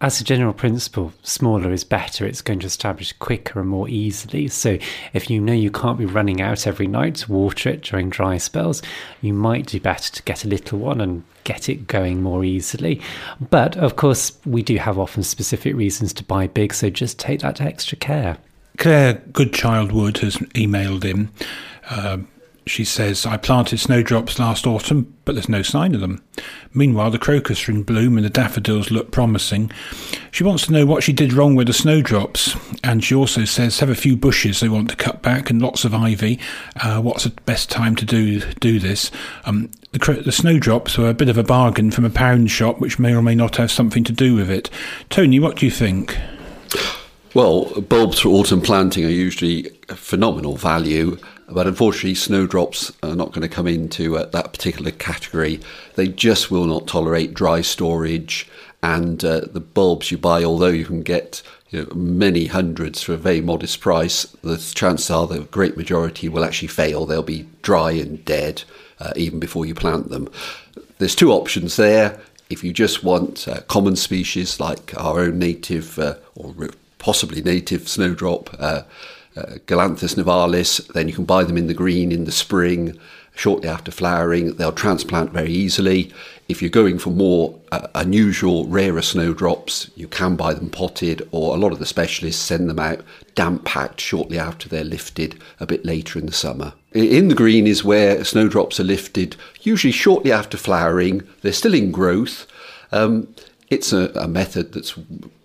as 0.00 0.20
a 0.20 0.24
general 0.24 0.52
principle, 0.52 1.12
smaller 1.22 1.72
is 1.72 1.84
better. 1.84 2.26
It's 2.26 2.42
going 2.42 2.58
to 2.60 2.66
establish 2.66 3.12
quicker 3.14 3.60
and 3.60 3.68
more 3.68 3.88
easily. 3.88 4.48
So, 4.48 4.78
if 5.14 5.30
you 5.30 5.40
know 5.40 5.54
you 5.54 5.70
can't 5.70 5.98
be 5.98 6.04
running 6.04 6.40
out 6.40 6.66
every 6.66 6.86
night 6.86 7.16
to 7.16 7.32
water 7.32 7.70
it 7.70 7.82
during 7.82 8.10
dry 8.10 8.36
spells, 8.36 8.82
you 9.22 9.32
might 9.32 9.66
do 9.66 9.80
better 9.80 10.12
to 10.12 10.22
get 10.24 10.44
a 10.44 10.48
little 10.48 10.78
one 10.78 11.00
and 11.00 11.24
get 11.44 11.68
it 11.68 11.86
going 11.86 12.22
more 12.22 12.44
easily. 12.44 13.00
But 13.50 13.76
of 13.76 13.96
course, 13.96 14.38
we 14.44 14.62
do 14.62 14.76
have 14.76 14.98
often 14.98 15.22
specific 15.22 15.74
reasons 15.74 16.12
to 16.14 16.24
buy 16.24 16.46
big, 16.46 16.74
so 16.74 16.90
just 16.90 17.18
take 17.18 17.40
that 17.40 17.60
extra 17.60 17.96
care. 17.96 18.36
Claire 18.76 19.14
Goodchild 19.32 19.92
Wood 19.92 20.18
has 20.18 20.36
emailed 20.36 21.04
in. 21.04 21.30
Uh, 21.88 22.18
she 22.66 22.84
says, 22.84 23.24
I 23.24 23.36
planted 23.36 23.78
snowdrops 23.78 24.40
last 24.40 24.66
autumn, 24.66 25.14
but 25.24 25.36
there's 25.36 25.48
no 25.48 25.62
sign 25.62 25.94
of 25.94 26.00
them. 26.00 26.20
Meanwhile, 26.74 27.12
the 27.12 27.18
crocus 27.18 27.68
are 27.68 27.72
in 27.72 27.84
bloom 27.84 28.16
and 28.16 28.26
the 28.26 28.30
daffodils 28.30 28.90
look 28.90 29.12
promising. 29.12 29.70
She 30.32 30.42
wants 30.42 30.66
to 30.66 30.72
know 30.72 30.84
what 30.84 31.04
she 31.04 31.12
did 31.12 31.32
wrong 31.32 31.54
with 31.54 31.68
the 31.68 31.72
snowdrops, 31.72 32.56
and 32.82 33.04
she 33.04 33.14
also 33.14 33.44
says 33.44 33.78
have 33.78 33.88
a 33.88 33.94
few 33.94 34.16
bushes 34.16 34.58
they 34.58 34.68
want 34.68 34.90
to 34.90 34.96
cut 34.96 35.22
back 35.22 35.48
and 35.48 35.62
lots 35.62 35.84
of 35.84 35.94
ivy. 35.94 36.40
Uh, 36.80 37.00
what's 37.00 37.22
the 37.22 37.30
best 37.42 37.70
time 37.70 37.94
to 37.96 38.04
do 38.04 38.40
do 38.54 38.80
this? 38.80 39.12
Um, 39.44 39.70
the, 39.92 40.22
the 40.24 40.32
snowdrops 40.32 40.98
were 40.98 41.08
a 41.08 41.14
bit 41.14 41.28
of 41.28 41.38
a 41.38 41.44
bargain 41.44 41.92
from 41.92 42.04
a 42.04 42.10
pound 42.10 42.50
shop, 42.50 42.80
which 42.80 42.98
may 42.98 43.14
or 43.14 43.22
may 43.22 43.36
not 43.36 43.56
have 43.56 43.70
something 43.70 44.02
to 44.04 44.12
do 44.12 44.34
with 44.34 44.50
it. 44.50 44.70
Tony, 45.08 45.38
what 45.38 45.56
do 45.56 45.66
you 45.66 45.72
think? 45.72 46.18
Well, 47.32 47.80
bulbs 47.82 48.18
for 48.18 48.30
autumn 48.30 48.60
planting 48.60 49.04
are 49.04 49.08
usually 49.08 49.70
phenomenal 49.88 50.56
value. 50.56 51.18
But 51.48 51.66
unfortunately, 51.66 52.14
snowdrops 52.14 52.92
are 53.02 53.14
not 53.14 53.32
going 53.32 53.42
to 53.42 53.54
come 53.54 53.68
into 53.68 54.16
uh, 54.16 54.26
that 54.26 54.52
particular 54.52 54.90
category. 54.90 55.60
They 55.94 56.08
just 56.08 56.50
will 56.50 56.64
not 56.64 56.88
tolerate 56.88 57.34
dry 57.34 57.60
storage. 57.60 58.48
And 58.82 59.24
uh, 59.24 59.40
the 59.40 59.60
bulbs 59.60 60.10
you 60.10 60.18
buy, 60.18 60.44
although 60.44 60.66
you 60.68 60.84
can 60.84 61.02
get 61.02 61.42
you 61.70 61.82
know, 61.82 61.94
many 61.94 62.46
hundreds 62.46 63.02
for 63.02 63.14
a 63.14 63.16
very 63.16 63.40
modest 63.40 63.80
price, 63.80 64.24
the 64.42 64.58
chances 64.58 65.10
are 65.10 65.26
the 65.26 65.40
great 65.40 65.76
majority 65.76 66.28
will 66.28 66.44
actually 66.44 66.68
fail. 66.68 67.06
They'll 67.06 67.22
be 67.22 67.48
dry 67.62 67.92
and 67.92 68.24
dead 68.24 68.64
uh, 69.00 69.12
even 69.16 69.40
before 69.40 69.66
you 69.66 69.74
plant 69.74 70.10
them. 70.10 70.28
There's 70.98 71.16
two 71.16 71.32
options 71.32 71.76
there. 71.76 72.20
If 72.48 72.62
you 72.62 72.72
just 72.72 73.02
want 73.02 73.48
uh, 73.48 73.60
common 73.62 73.96
species 73.96 74.60
like 74.60 74.96
our 74.96 75.20
own 75.20 75.38
native 75.38 75.98
uh, 75.98 76.16
or 76.34 76.54
possibly 76.98 77.42
native 77.42 77.88
snowdrop, 77.88 78.50
uh, 79.36 79.58
Galanthus 79.66 80.14
nivalis. 80.14 80.86
Then 80.92 81.08
you 81.08 81.14
can 81.14 81.24
buy 81.24 81.44
them 81.44 81.58
in 81.58 81.66
the 81.66 81.74
green 81.74 82.12
in 82.12 82.24
the 82.24 82.32
spring, 82.32 82.98
shortly 83.34 83.68
after 83.68 83.90
flowering. 83.90 84.54
They'll 84.54 84.72
transplant 84.72 85.32
very 85.32 85.52
easily. 85.52 86.12
If 86.48 86.62
you're 86.62 86.70
going 86.70 86.98
for 86.98 87.10
more 87.10 87.58
uh, 87.72 87.88
unusual, 87.94 88.66
rarer 88.66 89.02
snowdrops, 89.02 89.90
you 89.96 90.08
can 90.08 90.36
buy 90.36 90.54
them 90.54 90.70
potted, 90.70 91.28
or 91.32 91.54
a 91.54 91.58
lot 91.58 91.72
of 91.72 91.78
the 91.78 91.86
specialists 91.86 92.42
send 92.42 92.68
them 92.68 92.78
out 92.78 93.02
damp 93.34 93.64
packed 93.64 94.00
shortly 94.00 94.38
after 94.38 94.68
they're 94.68 94.84
lifted 94.84 95.40
a 95.60 95.66
bit 95.66 95.84
later 95.84 96.18
in 96.18 96.26
the 96.26 96.32
summer. 96.32 96.72
In 96.92 97.28
the 97.28 97.34
green 97.34 97.66
is 97.66 97.84
where 97.84 98.24
snowdrops 98.24 98.80
are 98.80 98.84
lifted, 98.84 99.36
usually 99.62 99.92
shortly 99.92 100.32
after 100.32 100.56
flowering. 100.56 101.22
They're 101.42 101.52
still 101.52 101.74
in 101.74 101.92
growth. 101.92 102.46
Um, 102.92 103.28
it's 103.68 103.92
a, 103.92 104.10
a, 104.14 104.28
method 104.28 104.72
that's 104.72 104.94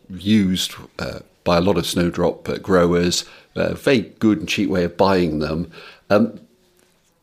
used 0.10 0.76
uh, 1.00 1.20
by 1.44 1.58
a 1.58 1.62
lot 1.62 1.78
of 1.78 1.86
snowdrop 1.86 2.48
uh, 2.48 2.58
growers 2.58 3.26
a 3.56 3.76
very 3.76 4.02
good 4.20 4.40
and 4.40 4.50
cheap 4.50 4.70
way 4.70 4.84
of 4.84 4.98
buying 4.98 5.40
them. 5.40 5.72
Um, 6.10 6.40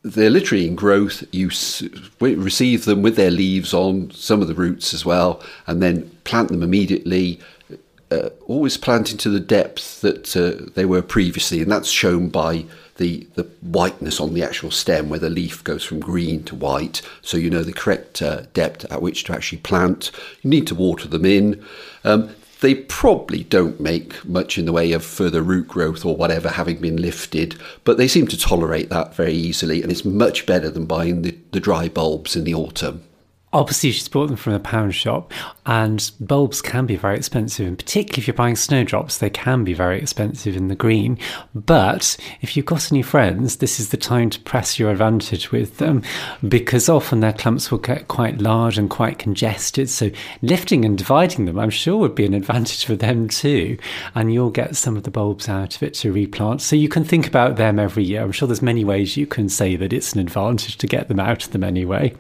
they're 0.03 0.31
literally 0.31 0.67
in 0.67 0.77
growth. 0.77 1.25
You 1.33 1.49
receive 2.21 2.85
them 2.85 3.03
with 3.03 3.17
their 3.17 3.31
leaves 3.31 3.75
on, 3.75 4.11
some 4.13 4.41
of 4.41 4.49
the 4.49 4.55
roots 4.55 4.95
as 4.95 5.05
well, 5.05 5.43
and 5.67 5.83
then 5.83 6.11
plant 6.25 6.49
them 6.49 6.63
immediately. 6.63 7.41
Uh, 8.11 8.31
always 8.47 8.79
plant 8.79 9.11
into 9.11 9.29
the 9.29 9.41
depth 9.41 10.01
that 10.01 10.35
uh, 10.35 10.71
they 10.75 10.87
were 10.87 11.03
previously, 11.03 11.61
and 11.61 11.71
that's 11.71 11.91
shown 11.91 12.29
by 12.29 12.65
the, 12.97 13.27
the 13.35 13.43
whiteness 13.61 14.19
on 14.19 14.33
the 14.35 14.43
actual 14.43 14.71
stem, 14.71 15.09
where 15.09 15.19
the 15.19 15.29
leaf 15.29 15.63
goes 15.63 15.85
from 15.85 16.01
green 16.01 16.43
to 16.45 16.55
white. 16.55 17.03
So 17.21 17.37
you 17.37 17.51
know 17.51 17.63
the 17.63 17.73
correct 17.73 18.23
uh, 18.23 18.43
depth 18.55 18.91
at 18.91 19.03
which 19.03 19.25
to 19.25 19.35
actually 19.35 19.59
plant. 19.59 20.11
You 20.43 20.51
need 20.51 20.67
to 20.69 20.75
water 20.75 21.07
them 21.07 21.27
in. 21.27 21.63
Um, 22.05 22.31
they 22.61 22.75
probably 22.75 23.45
don't 23.45 23.81
make 23.81 24.25
much 24.25 24.59
in 24.59 24.65
the 24.65 24.73
way 24.73 24.93
of 24.93 25.05
further 25.05 25.43
root 25.43 25.69
growth 25.69 26.05
or 26.05 26.17
whatever 26.17 26.49
having 26.49 26.81
been 26.81 27.01
lifted, 27.01 27.57
but 27.85 27.97
they 27.97 28.09
seem 28.09 28.27
to 28.27 28.39
tolerate 28.39 28.89
that 28.91 29.15
very 29.15 29.33
easily, 29.33 29.83
and 29.83 29.93
it's 29.93 30.05
much 30.05 30.47
better 30.47 30.71
than 30.71 30.87
buying 30.87 31.23
the, 31.23 31.37
the 31.53 31.61
dry 31.61 31.89
bulbs 31.89 32.35
in 32.35 32.45
the 32.45 32.55
autumn. 32.55 33.03
Obviously, 33.51 33.93
she's 33.93 34.09
bought 34.09 34.27
them 34.27 34.37
from 34.37 34.53
the 34.53 34.61
pound 34.61 34.95
shop, 34.95 35.33
and 35.65 36.11
bulbs 36.21 36.61
can 36.61 36.85
be 36.85 36.97
very 36.97 37.17
expensive, 37.17 37.67
and 37.67 37.79
particularly 37.79 38.21
if 38.21 38.27
you're 38.27 38.35
buying 38.35 38.57
snowdrops, 38.57 39.19
they 39.19 39.31
can 39.31 39.65
be 39.65 39.73
very 39.73 39.99
expensive 39.99 40.55
in 40.55 40.69
the 40.69 40.75
green. 40.75 41.19
But 41.55 42.19
if 42.43 42.57
you've 42.57 42.67
got 42.67 42.93
any 42.93 43.01
friends, 43.01 43.57
this 43.57 43.81
is 43.81 43.89
the 43.89 43.97
time 43.97 44.29
to 44.31 44.41
press 44.41 44.79
your 44.79 44.91
advantage 44.91 45.51
with 45.51 45.79
them 45.79 46.03
because 46.47 46.91
often 46.91 47.21
their 47.21 47.33
clumps 47.33 47.71
will 47.71 47.79
get 47.79 48.09
quite 48.09 48.39
large 48.39 48.77
and 48.77 48.91
quite 48.91 49.19
congested. 49.19 49.89
So, 49.89 50.11
lifting 50.43 50.85
and 50.85 50.99
dividing 50.99 51.47
them, 51.47 51.59
I'm 51.59 51.71
sure, 51.71 51.97
would 51.97 52.15
be 52.15 52.27
an 52.27 52.35
advantage 52.35 52.85
for 52.85 52.97
them 52.97 53.29
too, 53.29 53.79
and 54.15 54.31
you'll 54.31 54.51
get 54.51 54.77
some 54.77 54.95
of 54.95 55.05
the 55.05 55.11
bulbs 55.11 55.49
out 55.49 55.75
of 55.75 55.83
it 55.83 55.95
to 55.95 56.13
replant. 56.13 56.61
So, 56.61 56.77
you 56.77 56.91
can 56.91 57.03
think 57.05 57.27
about 57.27 57.57
them 57.57 57.79
every 57.79 58.05
year. 58.05 58.23
I'm 58.23 58.33
sure 58.33 58.47
there's 58.47 58.61
many 58.61 58.85
ways 58.85 59.17
you 59.17 59.27
can 59.27 59.49
say 59.49 59.75
that 59.77 59.95
it's 59.95 60.13
an 60.13 60.21
advantage 60.21 60.77
to 60.77 60.87
get 60.87 61.09
them 61.09 61.19
out 61.19 61.47
of 61.47 61.53
them 61.53 61.65
anyway. 61.65 62.15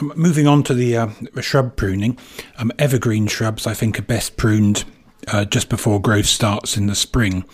Um, 0.00 0.12
moving 0.16 0.46
on 0.46 0.62
to 0.64 0.74
the 0.74 0.96
uh, 0.96 1.08
shrub 1.40 1.76
pruning, 1.76 2.18
um, 2.58 2.72
evergreen 2.78 3.26
shrubs 3.26 3.66
I 3.66 3.74
think 3.74 3.98
are 3.98 4.02
best 4.02 4.36
pruned 4.36 4.84
uh, 5.28 5.44
just 5.44 5.68
before 5.68 6.00
growth 6.00 6.26
starts 6.26 6.76
in 6.76 6.86
the 6.86 6.94
spring, 6.94 7.44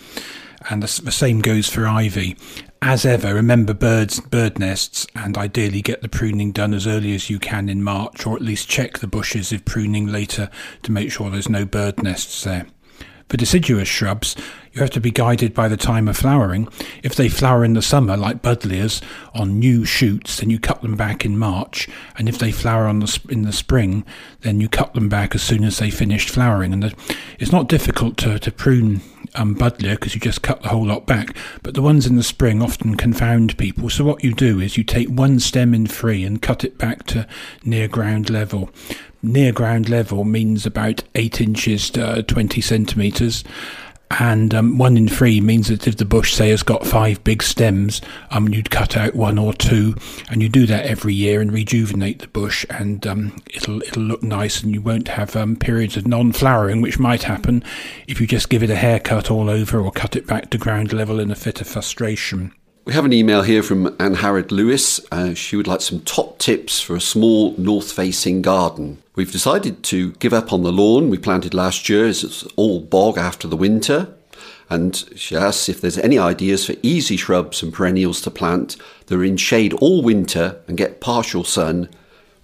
and 0.69 0.81
the, 0.81 1.01
the, 1.03 1.11
same 1.11 1.39
goes 1.39 1.69
for 1.69 1.87
ivy. 1.87 2.35
As 2.81 3.05
ever, 3.05 3.35
remember 3.35 3.75
birds, 3.75 4.19
bird 4.19 4.57
nests, 4.57 5.05
and 5.15 5.37
ideally 5.37 5.83
get 5.83 6.01
the 6.01 6.09
pruning 6.09 6.51
done 6.51 6.73
as 6.73 6.87
early 6.87 7.13
as 7.13 7.29
you 7.29 7.37
can 7.37 7.69
in 7.69 7.83
March, 7.83 8.25
or 8.25 8.35
at 8.35 8.41
least 8.41 8.67
check 8.67 8.97
the 8.97 9.07
bushes 9.07 9.51
if 9.51 9.63
pruning 9.63 10.07
later 10.07 10.49
to 10.81 10.91
make 10.91 11.11
sure 11.11 11.29
there's 11.29 11.47
no 11.47 11.63
bird 11.63 12.01
nests 12.01 12.43
there. 12.43 12.65
For 13.29 13.37
deciduous 13.37 13.87
shrubs, 13.87 14.35
you 14.73 14.81
have 14.81 14.89
to 14.91 15.01
be 15.01 15.11
guided 15.11 15.53
by 15.53 15.67
the 15.67 15.77
time 15.77 16.07
of 16.07 16.17
flowering. 16.17 16.67
If 17.03 17.15
they 17.15 17.27
flower 17.27 17.65
in 17.65 17.73
the 17.73 17.81
summer, 17.81 18.15
like 18.15 18.41
buddleias, 18.41 19.01
on 19.33 19.59
new 19.59 19.83
shoots, 19.83 20.39
then 20.39 20.49
you 20.49 20.59
cut 20.59 20.81
them 20.81 20.95
back 20.95 21.25
in 21.25 21.37
March. 21.37 21.89
And 22.17 22.29
if 22.29 22.37
they 22.37 22.51
flower 22.51 22.87
on 22.87 22.99
the, 22.99 23.19
in 23.29 23.41
the 23.41 23.51
spring, 23.51 24.05
then 24.41 24.61
you 24.61 24.69
cut 24.69 24.93
them 24.93 25.09
back 25.09 25.35
as 25.35 25.41
soon 25.41 25.63
as 25.63 25.77
they 25.77 25.89
finished 25.89 26.29
flowering. 26.29 26.71
And 26.71 26.83
the, 26.83 26.95
it's 27.39 27.51
not 27.51 27.67
difficult 27.67 28.17
to, 28.17 28.39
to 28.39 28.51
prune 28.51 29.01
um, 29.35 29.55
buddleia 29.55 29.91
because 29.91 30.15
you 30.15 30.21
just 30.21 30.41
cut 30.41 30.61
the 30.61 30.69
whole 30.69 30.85
lot 30.85 31.05
back. 31.05 31.35
But 31.63 31.73
the 31.73 31.81
ones 31.81 32.05
in 32.05 32.15
the 32.15 32.23
spring 32.23 32.61
often 32.61 32.95
confound 32.95 33.57
people. 33.57 33.89
So 33.89 34.05
what 34.05 34.23
you 34.23 34.33
do 34.33 34.59
is 34.59 34.77
you 34.77 34.83
take 34.85 35.09
one 35.09 35.39
stem 35.39 35.73
in 35.73 35.87
free 35.87 36.23
and 36.23 36.41
cut 36.41 36.63
it 36.63 36.77
back 36.77 37.05
to 37.07 37.27
near 37.63 37.87
ground 37.87 38.29
level 38.29 38.69
near 39.23 39.51
ground 39.51 39.87
level 39.87 40.23
means 40.23 40.65
about 40.65 41.03
8 41.13 41.41
inches 41.41 41.91
to 41.91 42.23
20 42.23 42.59
centimetres. 42.59 43.43
And 44.19 44.53
um, 44.53 44.77
one 44.77 44.97
in 44.97 45.07
three 45.07 45.39
means 45.39 45.69
that 45.69 45.87
if 45.87 45.97
the 45.97 46.05
bush, 46.05 46.33
say, 46.33 46.49
has 46.49 46.63
got 46.63 46.85
five 46.85 47.23
big 47.23 47.41
stems, 47.41 48.01
um, 48.31 48.49
you'd 48.49 48.69
cut 48.69 48.97
out 48.97 49.15
one 49.15 49.37
or 49.37 49.53
two, 49.53 49.95
and 50.29 50.41
you 50.41 50.49
do 50.49 50.65
that 50.65 50.85
every 50.85 51.13
year 51.13 51.41
and 51.41 51.51
rejuvenate 51.51 52.19
the 52.19 52.27
bush, 52.27 52.65
and 52.69 53.07
um, 53.07 53.35
it'll 53.53 53.81
it'll 53.83 54.03
look 54.03 54.23
nice, 54.23 54.63
and 54.63 54.73
you 54.73 54.81
won't 54.81 55.07
have 55.07 55.35
um, 55.35 55.55
periods 55.55 55.97
of 55.97 56.07
non-flowering, 56.07 56.81
which 56.81 56.99
might 56.99 57.23
happen 57.23 57.63
if 58.07 58.19
you 58.19 58.27
just 58.27 58.49
give 58.49 58.63
it 58.63 58.69
a 58.69 58.75
haircut 58.75 59.31
all 59.31 59.49
over 59.49 59.79
or 59.79 59.91
cut 59.91 60.15
it 60.15 60.27
back 60.27 60.49
to 60.49 60.57
ground 60.57 60.91
level 60.91 61.19
in 61.19 61.31
a 61.31 61.35
fit 61.35 61.61
of 61.61 61.67
frustration. 61.67 62.53
We 62.83 62.93
have 62.93 63.05
an 63.05 63.13
email 63.13 63.43
here 63.43 63.61
from 63.61 63.95
Anne 63.99 64.15
Harrod 64.15 64.51
Lewis. 64.51 64.99
Uh, 65.11 65.35
she 65.35 65.55
would 65.55 65.67
like 65.67 65.81
some 65.81 65.99
top 66.01 66.39
tips 66.39 66.81
for 66.81 66.95
a 66.95 67.01
small 67.01 67.53
north 67.57 67.91
facing 67.91 68.41
garden. 68.41 69.03
We've 69.15 69.31
decided 69.31 69.83
to 69.83 70.13
give 70.13 70.33
up 70.33 70.51
on 70.51 70.63
the 70.63 70.71
lawn 70.71 71.11
we 71.11 71.19
planted 71.19 71.53
last 71.53 71.89
year 71.89 72.05
as 72.05 72.23
it's 72.23 72.43
all 72.55 72.79
bog 72.79 73.19
after 73.19 73.47
the 73.47 73.55
winter. 73.55 74.11
And 74.67 74.95
she 75.15 75.35
asks 75.35 75.69
if 75.69 75.79
there's 75.79 75.99
any 75.99 76.17
ideas 76.17 76.65
for 76.65 76.73
easy 76.81 77.17
shrubs 77.17 77.61
and 77.61 77.71
perennials 77.71 78.19
to 78.21 78.31
plant 78.31 78.77
that 79.05 79.15
are 79.15 79.23
in 79.23 79.37
shade 79.37 79.73
all 79.73 80.01
winter 80.01 80.59
and 80.67 80.75
get 80.75 81.01
partial 81.01 81.43
sun 81.43 81.87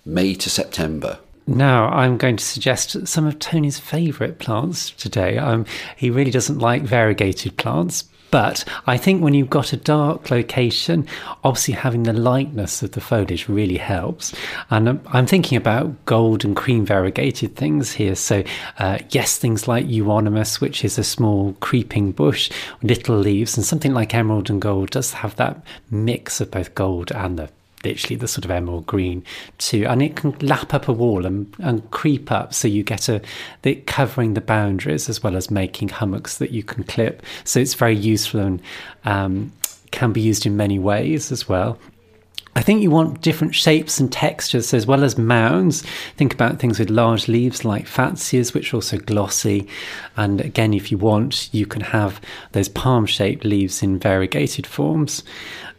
May 0.06 0.36
to 0.36 0.50
September. 0.52 1.18
Now, 1.48 1.88
I'm 1.88 2.18
going 2.18 2.36
to 2.36 2.44
suggest 2.44 3.08
some 3.08 3.26
of 3.26 3.40
Tony's 3.40 3.80
favourite 3.80 4.38
plants 4.38 4.92
today. 4.92 5.38
Um, 5.38 5.66
he 5.96 6.10
really 6.12 6.32
doesn't 6.32 6.60
like 6.60 6.84
variegated 6.84 7.58
plants, 7.58 8.04
but 8.32 8.66
I 8.86 8.98
think 8.98 9.22
when 9.22 9.34
you've 9.34 9.50
got 9.50 9.74
a 9.74 9.78
dark 9.78 10.32
location, 10.32 11.08
obviously 11.44 11.74
having 11.74 12.04
the 12.04 12.14
lightness 12.14 12.82
of 12.84 12.92
the 12.92 13.02
foliage 13.02 13.48
really 13.48 13.78
helps. 13.78 14.34
And 14.70 15.00
I'm 15.08 15.26
thinking 15.26 15.58
about 15.58 16.06
gold 16.06 16.44
and 16.44 16.56
cream 16.56 16.86
variegated 16.86 17.56
things 17.56 17.94
here. 17.94 18.16
So, 18.16 18.44
uh, 18.80 19.00
yes, 19.12 19.38
things 19.38 19.68
like 19.68 19.88
euonymus, 19.88 20.60
which 20.60 20.84
is 20.84 20.98
a 20.98 21.04
small 21.04 21.54
creeping 21.60 22.12
bush, 22.12 22.50
little 22.82 23.18
leaves, 23.18 23.58
and 23.58 23.66
something 23.66 23.94
like 23.94 24.14
emerald 24.14 24.50
and 24.50 24.62
gold 24.62 24.92
does 24.92 25.14
have 25.14 25.36
that 25.38 25.62
mix 25.90 26.42
of 26.42 26.52
both 26.52 26.76
gold 26.76 27.12
and 27.12 27.40
the 27.40 27.50
literally 27.88 28.16
the 28.16 28.28
sort 28.28 28.46
of 28.46 28.52
emerald 28.52 28.86
green 28.86 29.24
too 29.58 29.86
and 29.88 30.02
it 30.02 30.16
can 30.16 30.32
lap 30.40 30.74
up 30.74 30.88
a 30.88 30.94
wall 30.94 31.26
and, 31.26 31.54
and 31.60 31.90
creep 31.92 32.32
up 32.32 32.54
so 32.54 32.68
you 32.68 32.84
get 32.84 33.10
a 33.10 33.22
the 33.62 33.76
covering 33.88 34.34
the 34.34 34.42
boundaries 34.42 35.10
as 35.10 35.24
well 35.24 35.36
as 35.36 35.50
making 35.50 35.90
hummocks 35.90 36.38
that 36.38 36.52
you 36.52 36.64
can 36.64 36.84
clip 36.84 37.24
so 37.44 37.60
it's 37.60 37.74
very 37.74 37.96
useful 37.96 38.40
and 38.40 38.62
um, 39.06 39.52
can 39.92 40.12
be 40.12 40.22
used 40.22 40.46
in 40.46 40.58
many 40.58 40.78
ways 40.78 41.32
as 41.32 41.48
well 41.48 41.78
I 42.58 42.62
think 42.62 42.82
you 42.82 42.90
want 42.90 43.22
different 43.22 43.54
shapes 43.54 44.00
and 44.00 44.12
textures 44.12 44.74
as 44.74 44.88
well 44.88 45.04
as 45.04 45.16
mounds. 45.16 45.84
Think 46.16 46.34
about 46.34 46.58
things 46.58 46.80
with 46.80 46.90
large 46.90 47.28
leaves 47.28 47.64
like 47.64 47.86
fatsias, 47.86 48.52
which 48.52 48.74
are 48.74 48.78
also 48.78 48.98
glossy. 48.98 49.68
And 50.16 50.42
again, 50.42 50.74
if 50.74 50.92
you 50.92 50.98
want, 50.98 51.54
you 51.54 51.68
can 51.68 51.82
have 51.82 52.20
those 52.54 52.68
palm 52.68 53.06
shaped 53.06 53.46
leaves 53.46 53.84
in 53.84 54.00
variegated 54.00 54.66
forms. 54.66 55.24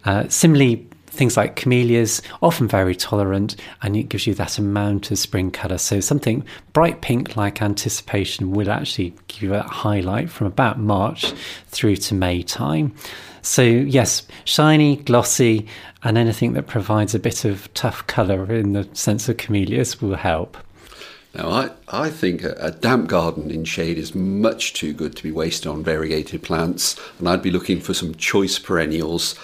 Uh, 0.05 0.29
similarly, 0.29 0.88
things 1.18 1.37
like 1.37 1.57
camellias, 1.57 2.22
often 2.40 2.68
very 2.68 2.94
tolerant, 2.94 3.57
and 3.83 3.96
it 3.96 4.04
gives 4.04 4.26
you 4.26 4.35
that 4.35 4.59
amount 4.59 5.11
of 5.11 5.18
spring 5.18 5.50
colour. 5.50 5.76
So 5.76 6.00
something 6.00 6.44
bright 6.72 7.02
pink 7.02 7.37
like 7.37 7.61
anticipation 7.61 8.52
will 8.52 8.70
actually 8.70 9.14
give 9.26 9.42
you 9.42 9.54
a 9.54 9.62
highlight 9.62 10.31
from 10.31 10.46
about 10.46 10.78
March 10.78 11.33
through 11.66 11.96
to 11.96 12.14
May 12.14 12.42
time. 12.42 12.94
So 13.42 13.62
yes, 13.62 14.26
shiny, 14.44 14.96
glossy, 14.96 15.66
and 16.02 16.16
anything 16.16 16.52
that 16.52 16.66
provides 16.66 17.14
a 17.14 17.18
bit 17.18 17.44
of 17.44 17.72
tough 17.74 18.07
colour 18.07 18.52
in 18.54 18.72
the 18.72 18.88
sense 18.92 19.28
of 19.28 19.37
camellias 19.37 20.00
will 20.00 20.14
help. 20.14 20.57
Now, 21.35 21.50
I, 21.50 21.70
I 21.88 22.11
think 22.11 22.42
a, 22.42 22.52
a, 22.59 22.70
damp 22.70 23.09
garden 23.09 23.50
in 23.50 23.64
shade 23.64 23.98
is 23.98 24.14
much 24.14 24.72
too 24.72 24.92
good 24.92 25.14
to 25.16 25.22
be 25.22 25.31
wasted 25.31 25.66
on 25.66 25.85
variegated 25.85 26.42
plants, 26.42 26.98
and 27.18 27.28
I'd 27.28 27.42
be 27.42 27.50
looking 27.50 27.81
for 27.81 27.92
some 27.92 28.14
choice 28.14 28.59
perennials. 28.59 29.35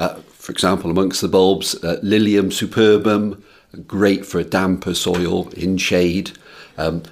Uh, 0.00 0.14
for 0.32 0.50
example, 0.50 0.90
amongst 0.90 1.20
the 1.20 1.28
bulbs, 1.28 1.76
uh, 1.84 2.00
Lilium 2.02 2.48
superbum, 2.50 3.40
great 3.86 4.24
for 4.24 4.40
a 4.40 4.44
damper 4.44 4.94
soil 4.94 5.48
in 5.50 5.76
shade. 5.76 6.32
Um, 6.78 7.02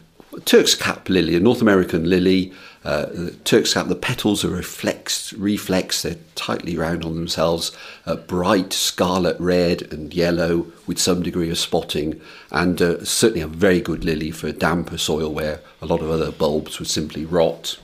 Turk's 0.45 0.75
cap 0.75 1.09
lily, 1.09 1.37
a 1.37 1.41
North 1.41 1.61
American 1.61 2.09
lily. 2.09 2.53
Uh, 2.85 3.07
the 3.07 3.31
Turk's 3.45 3.75
cap, 3.75 3.89
the 3.89 3.95
petals 3.95 4.43
are 4.43 4.51
reflexed, 4.51 5.33
reflex, 5.33 6.01
they're 6.01 6.17
tightly 6.35 6.79
round 6.79 7.05
on 7.05 7.15
themselves, 7.15 7.73
uh, 8.07 8.17
bright 8.17 8.73
scarlet 8.73 9.39
red 9.39 9.83
and 9.93 10.15
yellow 10.15 10.67
with 10.87 10.99
some 10.99 11.23
degree 11.23 11.51
of 11.51 11.59
spotting, 11.59 12.19
and 12.51 12.81
uh, 12.81 13.05
certainly 13.05 13.43
a 13.43 13.47
very 13.47 13.83
good 13.83 14.05
lily 14.05 14.31
for 14.31 14.51
damper 14.51 14.97
soil 14.97 15.31
where 15.31 15.61
a 15.83 15.87
lot 15.87 16.01
of 16.01 16.09
other 16.09 16.33
bulbs 16.33 16.79
would 16.79 16.89
simply 16.89 17.27
rot. 17.27 17.79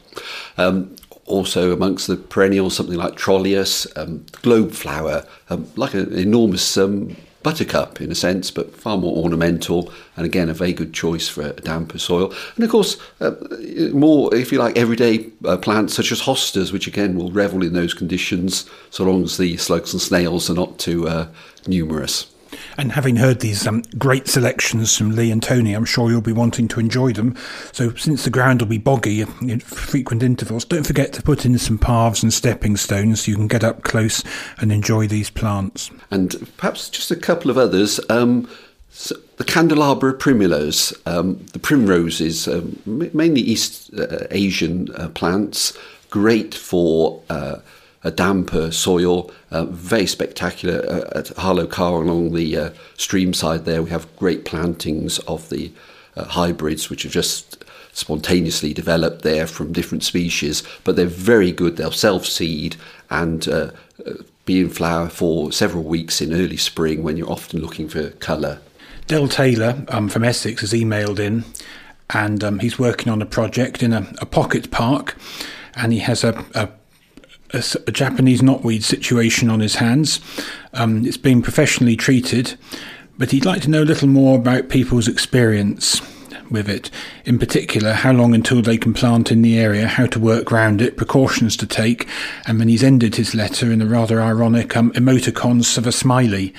Um, 0.57 0.97
also 1.27 1.73
amongst 1.73 2.07
the 2.07 2.17
perennials, 2.17 2.77
something 2.77 2.97
like 2.97 3.17
Trollius, 3.17 3.87
um, 3.97 4.25
globe 4.43 4.73
flower, 4.73 5.27
um, 5.51 5.67
like 5.77 5.95
an 5.95 6.13
enormous 6.13 6.77
um, 6.77 7.17
buttercup 7.43 8.01
in 8.01 8.11
a 8.11 8.15
sense, 8.15 8.51
but 8.51 8.75
far 8.75 8.97
more 8.97 9.17
ornamental, 9.17 9.93
and 10.17 10.27
again 10.27 10.49
a 10.49 10.55
very 10.55 10.73
good 10.73 10.93
choice 10.93 11.29
for 11.29 11.43
a 11.43 11.53
damper 11.53 11.99
soil. 11.99 12.35
And 12.57 12.65
of 12.65 12.71
course, 12.71 12.97
uh, 13.21 13.33
more, 13.93 14.35
if 14.35 14.51
you 14.51 14.59
like, 14.59 14.77
everyday 14.77 15.31
uh, 15.45 15.57
plants 15.59 15.95
such 15.95 16.11
as 16.11 16.23
hostas, 16.23 16.73
which 16.73 16.87
again 16.87 17.17
will 17.17 17.31
revel 17.31 17.63
in 17.63 17.75
those 17.75 17.95
conditions 17.95 18.69
so 18.91 19.05
long 19.05 19.23
as 19.25 19.37
the 19.37 19.57
slugs 19.59 19.93
and 19.93 20.03
snails 20.03 20.51
are 20.51 20.55
not 20.55 20.79
too 20.79 21.07
uh, 21.07 21.29
numerous. 21.67 22.34
And 22.77 22.93
having 22.93 23.17
heard 23.17 23.41
these 23.41 23.67
um, 23.67 23.83
great 23.99 24.29
selections 24.29 24.97
from 24.97 25.11
Leigh 25.11 25.31
and 25.31 25.43
Tony, 25.43 25.75
I'm 25.75 25.85
sure 25.85 26.11
you'll 26.11 26.21
be 26.21 26.33
wanting 26.33 26.69
to 26.69 26.81
enjoy 26.81 27.13
them. 27.13 27.37
So, 27.73 27.95
since 27.95 28.25
the 28.25 28.31
ground 28.31 28.61
will 28.61 28.69
be 28.69 28.79
boggy 28.79 29.23
at 29.23 29.63
frequent 29.63 30.23
intervals, 30.23 30.65
don't 30.65 30.87
forget 30.87 31.13
to 31.15 31.23
put 31.23 31.45
in 31.45 31.59
some 31.59 31.79
paths 31.79 32.23
and 32.23 32.33
stepping 32.33 32.77
stones 32.77 33.25
so 33.25 33.31
you 33.31 33.37
can 33.37 33.49
get 33.49 33.65
up 33.65 33.83
close 33.83 34.23
and 34.59 34.73
enjoy 34.73 35.07
these 35.07 35.31
plants. 35.31 35.91
And 36.11 36.51
perhaps 36.57 36.89
just 36.89 37.11
a 37.11 37.17
couple 37.17 37.51
of 37.51 37.59
others. 37.59 38.01
Um, 38.09 38.49
so 38.91 39.17
the 39.37 39.45
candelabra 39.45 40.15
primulas, 40.15 40.95
um, 41.05 41.45
the 41.53 41.59
primroses, 41.59 42.47
um, 42.47 42.81
mainly 42.87 43.41
East 43.41 43.93
uh, 43.95 44.27
Asian 44.31 44.89
uh, 44.95 45.09
plants, 45.09 45.77
great 46.11 46.55
for 46.55 47.21
uh, 47.29 47.57
a 48.05 48.11
damper 48.11 48.71
soil, 48.71 49.31
uh, 49.51 49.65
very 49.65 50.07
spectacular 50.07 50.85
uh, 50.87 51.19
at 51.19 51.29
Harlow 51.29 51.67
Carr 51.67 52.03
along 52.03 52.35
the 52.35 52.57
uh, 52.57 52.71
stream 52.97 53.33
side 53.33 53.65
there. 53.65 53.83
We 53.83 53.91
have 53.91 54.15
great 54.17 54.45
plantings 54.45 55.19
of 55.21 55.49
the 55.49 55.73
uh, 56.17 56.25
hybrids 56.25 56.91
which 56.91 57.03
have 57.03 57.13
just 57.13 57.65
spontaneously 57.93 58.75
developed 58.75 59.23
there 59.23 59.47
from 59.47 59.73
different 59.73 60.05
species, 60.05 60.63
but 60.85 60.97
they're 60.97 61.07
very 61.07 61.51
good. 61.51 61.77
They'll 61.77 61.91
self 61.91 62.27
seed 62.27 62.77
and 63.09 63.49
uh, 63.49 63.71
be 64.45 64.61
in 64.61 64.69
flower 64.69 65.09
for 65.09 65.51
several 65.53 65.85
weeks 65.85 66.21
in 66.21 66.33
early 66.33 66.59
spring 66.59 67.03
when 67.03 67.17
you're 67.17 67.31
often 67.31 67.61
looking 67.61 67.89
for 67.89 68.11
colour. 68.11 68.61
Del 69.07 69.29
Taylor 69.29 69.85
um, 69.89 70.09
from 70.09 70.25
Essex 70.25 70.61
has 70.61 70.73
emailed 70.73 71.19
in 71.19 71.45
and 72.11 72.45
um, 72.45 72.59
he's 72.59 72.79
working 72.79 73.13
on 73.13 73.23
a 73.23 73.27
project 73.27 73.83
in 73.83 73.93
a, 73.93 74.13
a 74.19 74.27
pocket 74.27 74.71
park 74.71 75.17
and 75.75 75.93
he 75.93 76.01
has 76.01 76.25
a, 76.25 76.45
a 76.55 76.69
a, 77.55 77.63
a 77.87 77.93
Japanese 77.93 78.43
knotweed 78.43 78.83
situation 78.83 79.49
on 79.49 79.61
his 79.61 79.77
hands. 79.77 80.21
Um, 80.73 81.07
it's 81.07 81.17
been 81.17 81.43
professionally 81.43 81.97
treated, 81.97 82.59
but 83.19 83.31
he'd 83.31 83.45
like 83.45 83.63
to 83.63 83.71
know 83.71 83.83
a 83.83 83.85
little 83.85 84.09
more 84.09 84.37
about 84.39 84.69
people's 84.69 85.09
experience 85.09 86.01
with 86.51 86.69
it. 86.69 86.91
In 87.25 87.39
particular, 87.39 87.93
how 87.93 88.13
long 88.13 88.35
until 88.35 88.63
they 88.63 88.77
can 88.77 88.93
plant 88.93 89.33
in 89.33 89.43
the 89.43 89.59
area, 89.59 89.87
how 89.87 90.07
to 90.07 90.19
work 90.19 90.51
round 90.51 90.83
it, 90.83 90.97
precautions 90.97 91.57
to 91.59 91.67
take, 91.67 92.07
and 92.47 92.61
then 92.61 92.69
he's 92.69 92.85
ended 92.85 93.17
his 93.17 93.35
letter 93.35 93.71
in 93.73 93.81
a 93.81 93.87
rather 93.87 94.21
ironic 94.21 94.77
um, 94.77 94.93
emoticons 94.93 95.79
of 95.79 95.87
a 95.87 95.93
smiley. 95.93 96.53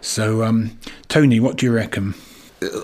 So, 0.00 0.42
um, 0.44 0.78
Tony, 1.08 1.40
what 1.40 1.56
do 1.56 1.66
you 1.66 1.72
reckon? 1.72 2.14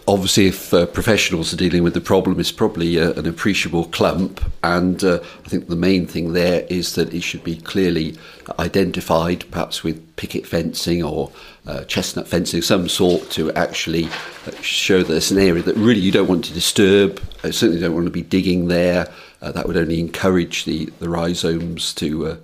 Obviously, 0.09 0.47
if 0.47 0.73
uh, 0.73 0.87
professionals 0.87 1.53
are 1.53 1.57
dealing 1.57 1.83
with 1.83 1.95
the 1.95 2.01
problem, 2.01 2.41
it's 2.41 2.53
probably 2.53 2.99
uh, 2.99 3.13
an 3.13 3.27
appreciable 3.27 3.85
clump. 3.87 4.43
And 4.63 5.03
uh, 5.05 5.21
I 5.45 5.49
think 5.49 5.69
the 5.69 5.77
main 5.77 6.07
thing 6.07 6.33
there 6.33 6.67
is 6.71 6.95
that 6.95 7.13
it 7.13 7.23
should 7.23 7.45
be 7.45 7.57
clearly 7.57 8.17
identified, 8.59 9.45
perhaps 9.51 9.83
with 9.83 10.17
picket 10.17 10.47
fencing 10.47 11.03
or 11.03 11.31
uh, 11.67 11.85
chestnut 11.85 12.27
fencing 12.27 12.63
some 12.63 12.89
sort, 12.89 13.31
to 13.33 13.53
actually 13.53 14.07
uh, 14.47 14.53
show 14.63 15.03
that 15.03 15.15
it's 15.15 15.31
an 15.31 15.39
area 15.39 15.63
that 15.63 15.77
really 15.77 16.01
you 16.01 16.13
don't 16.13 16.29
want 16.29 16.45
to 16.47 16.55
disturb. 16.55 17.21
I 17.45 17.51
certainly 17.51 17.81
don't 17.81 17.95
want 17.95 18.07
to 18.07 18.11
be 18.13 18.23
digging 18.23 18.69
there. 18.69 19.13
Uh, 19.43 19.53
that 19.53 19.67
would 19.67 19.77
only 19.77 20.01
encourage 20.01 20.65
the, 20.65 20.87
the 20.99 21.09
rhizomes 21.09 21.93
to 21.95 22.39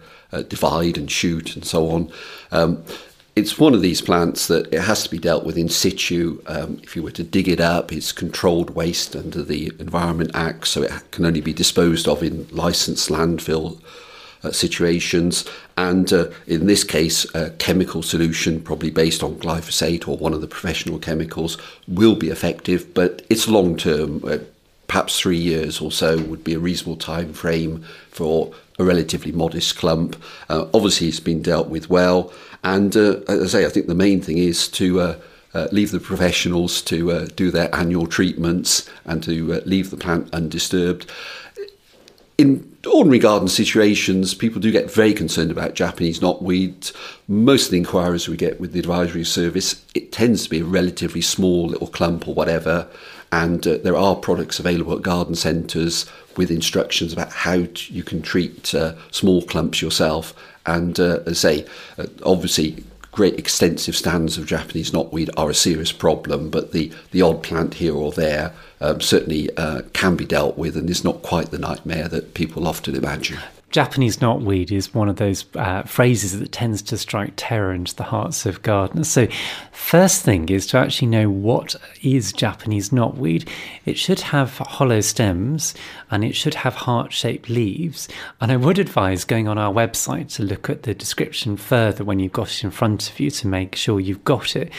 divide 0.48 0.96
and 0.96 1.10
shoot 1.10 1.56
and 1.56 1.64
so 1.64 1.90
on. 1.90 2.10
Um, 2.52 2.82
it's 3.34 3.58
one 3.58 3.72
of 3.72 3.80
these 3.80 4.02
plants 4.02 4.48
that 4.48 4.72
it 4.72 4.82
has 4.82 5.04
to 5.04 5.10
be 5.10 5.18
dealt 5.18 5.44
with 5.44 5.56
in 5.56 5.68
situ. 5.68 6.42
Um, 6.46 6.80
if 6.82 6.94
you 6.94 7.02
were 7.02 7.10
to 7.12 7.22
dig 7.22 7.48
it 7.48 7.60
up, 7.60 7.90
it's 7.92 8.12
controlled 8.12 8.70
waste 8.70 9.16
under 9.16 9.42
the 9.42 9.72
Environment 9.78 10.30
Act, 10.34 10.68
so 10.68 10.82
it 10.82 10.92
can 11.10 11.24
only 11.24 11.40
be 11.40 11.54
disposed 11.54 12.06
of 12.06 12.22
in 12.22 12.46
licensed 12.50 13.08
landfill 13.08 13.80
uh, 14.44 14.52
situations. 14.52 15.48
And 15.78 16.12
uh, 16.12 16.28
in 16.46 16.66
this 16.66 16.84
case, 16.84 17.24
a 17.34 17.50
chemical 17.52 18.02
solution, 18.02 18.60
probably 18.60 18.90
based 18.90 19.22
on 19.22 19.36
glyphosate 19.36 20.06
or 20.06 20.18
one 20.18 20.34
of 20.34 20.42
the 20.42 20.48
professional 20.48 20.98
chemicals, 20.98 21.56
will 21.88 22.16
be 22.16 22.28
effective, 22.28 22.92
but 22.92 23.24
it's 23.30 23.48
long 23.48 23.76
term. 23.78 24.22
Uh, 24.24 24.38
perhaps 24.92 25.18
three 25.18 25.38
years 25.38 25.80
or 25.80 25.90
so 25.90 26.18
would 26.24 26.44
be 26.44 26.52
a 26.52 26.58
reasonable 26.58 26.96
time 26.96 27.32
frame 27.32 27.82
for 28.10 28.52
a 28.78 28.84
relatively 28.84 29.32
modest 29.32 29.74
clump. 29.78 30.14
Uh, 30.50 30.66
obviously, 30.74 31.08
it's 31.08 31.18
been 31.18 31.40
dealt 31.40 31.68
with 31.68 31.88
well. 31.88 32.30
And 32.62 32.94
uh, 32.94 33.20
as 33.26 33.42
I 33.42 33.46
say, 33.60 33.64
I 33.64 33.70
think 33.70 33.86
the 33.86 33.94
main 33.94 34.20
thing 34.20 34.36
is 34.36 34.68
to 34.68 35.00
uh, 35.00 35.18
uh, 35.54 35.68
leave 35.72 35.92
the 35.92 35.98
professionals 35.98 36.82
to 36.82 37.10
uh, 37.10 37.26
do 37.34 37.50
their 37.50 37.74
annual 37.74 38.06
treatments 38.06 38.86
and 39.06 39.22
to 39.22 39.54
uh, 39.54 39.60
leave 39.64 39.90
the 39.90 39.96
plant 39.96 40.28
undisturbed. 40.34 41.10
in 42.36 42.76
ordinary 42.86 43.18
garden 43.18 43.48
situations, 43.48 44.34
people 44.34 44.60
do 44.60 44.70
get 44.70 44.90
very 44.90 45.14
concerned 45.14 45.50
about 45.50 45.72
Japanese 45.74 46.20
knotweed. 46.20 46.92
Most 47.28 47.66
of 47.66 47.70
the 47.70 47.78
inquiries 47.78 48.28
we 48.28 48.36
get 48.36 48.60
with 48.60 48.72
the 48.72 48.80
advisory 48.80 49.24
service, 49.24 49.82
it 49.94 50.12
tends 50.12 50.44
to 50.44 50.50
be 50.50 50.60
a 50.60 50.64
relatively 50.64 51.22
small 51.22 51.68
little 51.68 51.86
clump 51.86 52.28
or 52.28 52.34
whatever. 52.34 52.88
And 53.32 53.66
uh, 53.66 53.78
there 53.78 53.96
are 53.96 54.14
products 54.14 54.60
available 54.60 54.94
at 54.94 55.02
garden 55.02 55.34
centres 55.34 56.06
with 56.36 56.50
instructions 56.50 57.12
about 57.12 57.32
how 57.32 57.64
to, 57.64 57.92
you 57.92 58.04
can 58.04 58.22
treat 58.22 58.74
uh, 58.74 58.94
small 59.10 59.42
clumps 59.42 59.82
yourself. 59.82 60.34
And 60.66 61.00
uh, 61.00 61.34
say, 61.34 61.66
uh, 61.98 62.06
obviously, 62.24 62.84
great 63.10 63.38
extensive 63.38 63.96
stands 63.96 64.38
of 64.38 64.46
Japanese 64.46 64.90
knotweed 64.90 65.30
are 65.36 65.50
a 65.50 65.54
serious 65.54 65.92
problem, 65.92 66.50
but 66.50 66.72
the, 66.72 66.92
the 67.10 67.22
odd 67.22 67.42
plant 67.42 67.74
here 67.74 67.94
or 67.94 68.12
there 68.12 68.52
um, 68.80 69.00
certainly 69.00 69.54
uh, 69.56 69.82
can 69.92 70.14
be 70.14 70.24
dealt 70.24 70.56
with 70.56 70.76
and 70.76 70.88
is 70.88 71.02
not 71.02 71.22
quite 71.22 71.50
the 71.50 71.58
nightmare 71.58 72.08
that 72.08 72.34
people 72.34 72.68
often 72.68 72.94
imagine. 72.94 73.38
Japanese 73.72 74.18
knotweed 74.18 74.70
is 74.70 74.94
one 74.94 75.08
of 75.08 75.16
those 75.16 75.46
uh, 75.54 75.82
phrases 75.82 76.38
that 76.38 76.52
tends 76.52 76.82
to 76.82 76.98
strike 76.98 77.32
terror 77.36 77.72
into 77.72 77.96
the 77.96 78.04
hearts 78.04 78.44
of 78.44 78.62
gardeners. 78.62 79.08
So, 79.08 79.28
first 79.72 80.22
thing 80.22 80.50
is 80.50 80.66
to 80.68 80.78
actually 80.78 81.08
know 81.08 81.30
what 81.30 81.74
is 82.02 82.34
Japanese 82.34 82.90
knotweed. 82.90 83.48
It 83.86 83.96
should 83.96 84.20
have 84.20 84.58
hollow 84.58 85.00
stems 85.00 85.74
and 86.10 86.22
it 86.22 86.36
should 86.36 86.54
have 86.54 86.74
heart 86.74 87.14
shaped 87.14 87.48
leaves. 87.48 88.08
And 88.42 88.52
I 88.52 88.56
would 88.56 88.78
advise 88.78 89.24
going 89.24 89.48
on 89.48 89.56
our 89.56 89.72
website 89.72 90.34
to 90.36 90.42
look 90.42 90.68
at 90.68 90.82
the 90.82 90.94
description 90.94 91.56
further 91.56 92.04
when 92.04 92.18
you've 92.18 92.32
got 92.32 92.52
it 92.52 92.64
in 92.64 92.70
front 92.70 93.10
of 93.10 93.18
you 93.18 93.30
to 93.30 93.46
make 93.46 93.74
sure 93.74 93.98
you've 93.98 94.24
got 94.24 94.54
it 94.54 94.70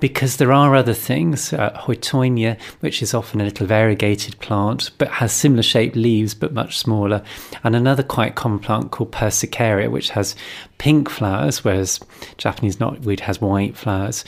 because 0.00 0.36
there 0.36 0.52
are 0.52 0.74
other 0.74 0.94
things. 0.94 1.52
Uh, 1.52 1.70
Houttuynia, 1.70 2.60
which 2.80 3.02
is 3.02 3.14
often 3.14 3.40
a 3.40 3.44
little 3.44 3.66
variegated 3.66 4.38
plant, 4.40 4.90
but 4.98 5.08
has 5.08 5.32
similar 5.32 5.62
shaped 5.62 5.96
leaves 5.96 6.34
but 6.34 6.52
much 6.52 6.78
smaller, 6.78 7.22
and 7.62 7.74
another 7.74 8.02
quite 8.02 8.34
common 8.34 8.58
plant 8.58 8.90
called 8.90 9.12
Persicaria, 9.12 9.90
which 9.90 10.10
has 10.10 10.34
pink 10.78 11.08
flowers, 11.08 11.64
whereas 11.64 12.00
Japanese 12.36 12.76
knotweed 12.76 13.20
has 13.20 13.40
white 13.40 13.76
flowers. 13.76 14.24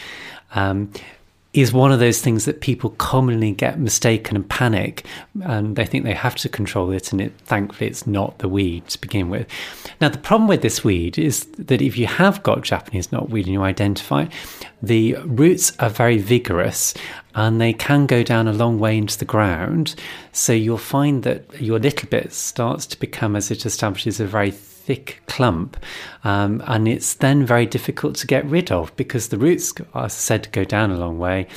Um, 0.54 0.92
is 1.56 1.72
one 1.72 1.90
of 1.90 1.98
those 1.98 2.20
things 2.20 2.44
that 2.44 2.60
people 2.60 2.90
commonly 2.90 3.50
get 3.50 3.80
mistaken 3.80 4.36
and 4.36 4.48
panic, 4.48 5.06
and 5.42 5.74
they 5.74 5.86
think 5.86 6.04
they 6.04 6.12
have 6.12 6.36
to 6.36 6.48
control 6.48 6.90
it, 6.92 7.12
and 7.12 7.20
it 7.20 7.32
thankfully 7.40 7.88
it's 7.88 8.06
not 8.06 8.38
the 8.38 8.48
weed 8.48 8.86
to 8.88 9.00
begin 9.00 9.30
with. 9.30 9.46
Now 10.00 10.10
the 10.10 10.18
problem 10.18 10.48
with 10.48 10.62
this 10.62 10.84
weed 10.84 11.18
is 11.18 11.44
that 11.58 11.80
if 11.80 11.96
you 11.96 12.06
have 12.06 12.42
got 12.42 12.62
Japanese 12.62 13.08
knotweed 13.08 13.44
and 13.44 13.52
you 13.52 13.62
identify 13.62 14.26
the 14.82 15.14
roots 15.24 15.72
are 15.78 15.88
very 15.88 16.18
vigorous 16.18 16.92
and 17.34 17.60
they 17.60 17.72
can 17.72 18.06
go 18.06 18.22
down 18.22 18.46
a 18.46 18.52
long 18.52 18.78
way 18.78 18.96
into 18.96 19.18
the 19.18 19.24
ground. 19.24 19.94
So 20.32 20.52
you'll 20.52 20.78
find 20.78 21.22
that 21.22 21.60
your 21.60 21.78
little 21.78 22.08
bit 22.08 22.32
starts 22.32 22.86
to 22.86 23.00
become, 23.00 23.36
as 23.36 23.50
it 23.50 23.66
establishes, 23.66 24.20
a 24.20 24.26
very 24.26 24.50
thick 24.86 25.20
clump, 25.26 25.76
um, 26.22 26.62
and 26.66 26.86
it's 26.86 27.14
then 27.14 27.44
very 27.44 27.66
difficult 27.66 28.14
to 28.16 28.26
get 28.26 28.44
rid 28.46 28.70
of 28.70 28.94
because 28.96 29.28
the 29.28 29.38
roots 29.38 29.74
are 29.94 30.08
said 30.08 30.44
to 30.44 30.50
go 30.50 30.64
down 30.64 30.90
a 30.90 30.98
long 30.98 31.18
way. 31.18 31.48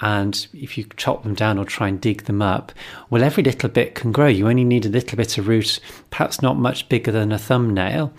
And 0.00 0.48
if 0.52 0.76
you 0.76 0.84
chop 0.96 1.22
them 1.22 1.34
down 1.34 1.58
or 1.58 1.64
try 1.64 1.86
and 1.86 2.00
dig 2.00 2.24
them 2.24 2.42
up, 2.42 2.72
well, 3.08 3.22
every 3.22 3.44
little 3.44 3.68
bit 3.68 3.94
can 3.94 4.10
grow. 4.10 4.26
You 4.26 4.48
only 4.48 4.64
need 4.64 4.84
a 4.84 4.88
little 4.88 5.16
bit 5.16 5.38
of 5.38 5.46
root, 5.46 5.78
perhaps 6.10 6.42
not 6.42 6.56
much 6.56 6.88
bigger 6.88 7.12
than 7.12 7.30
a 7.30 7.38
thumbnail 7.38 8.12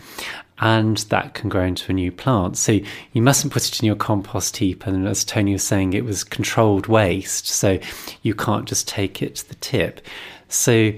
and 0.60 0.98
that 1.10 1.34
can 1.34 1.50
grow 1.50 1.66
into 1.66 1.92
a 1.92 1.94
new 1.94 2.12
plant. 2.12 2.58
So 2.58 2.80
you 3.12 3.22
mustn't 3.22 3.52
put 3.52 3.68
it 3.68 3.82
in 3.82 3.86
your 3.86 3.98
compost 3.98 4.56
heap. 4.56 4.88
And 4.88 5.06
as 5.08 5.26
Tony 5.26 5.52
was 5.52 5.64
saying, 5.64 5.92
it 5.92 6.06
was 6.06 6.24
controlled 6.24 6.88
waste. 6.88 7.48
So 7.48 7.80
you 8.22 8.34
can't 8.34 8.66
just 8.66 8.88
take 8.88 9.22
it 9.22 9.36
to 9.36 9.50
the 9.50 9.56
tip. 9.56 10.00
So 10.48 10.94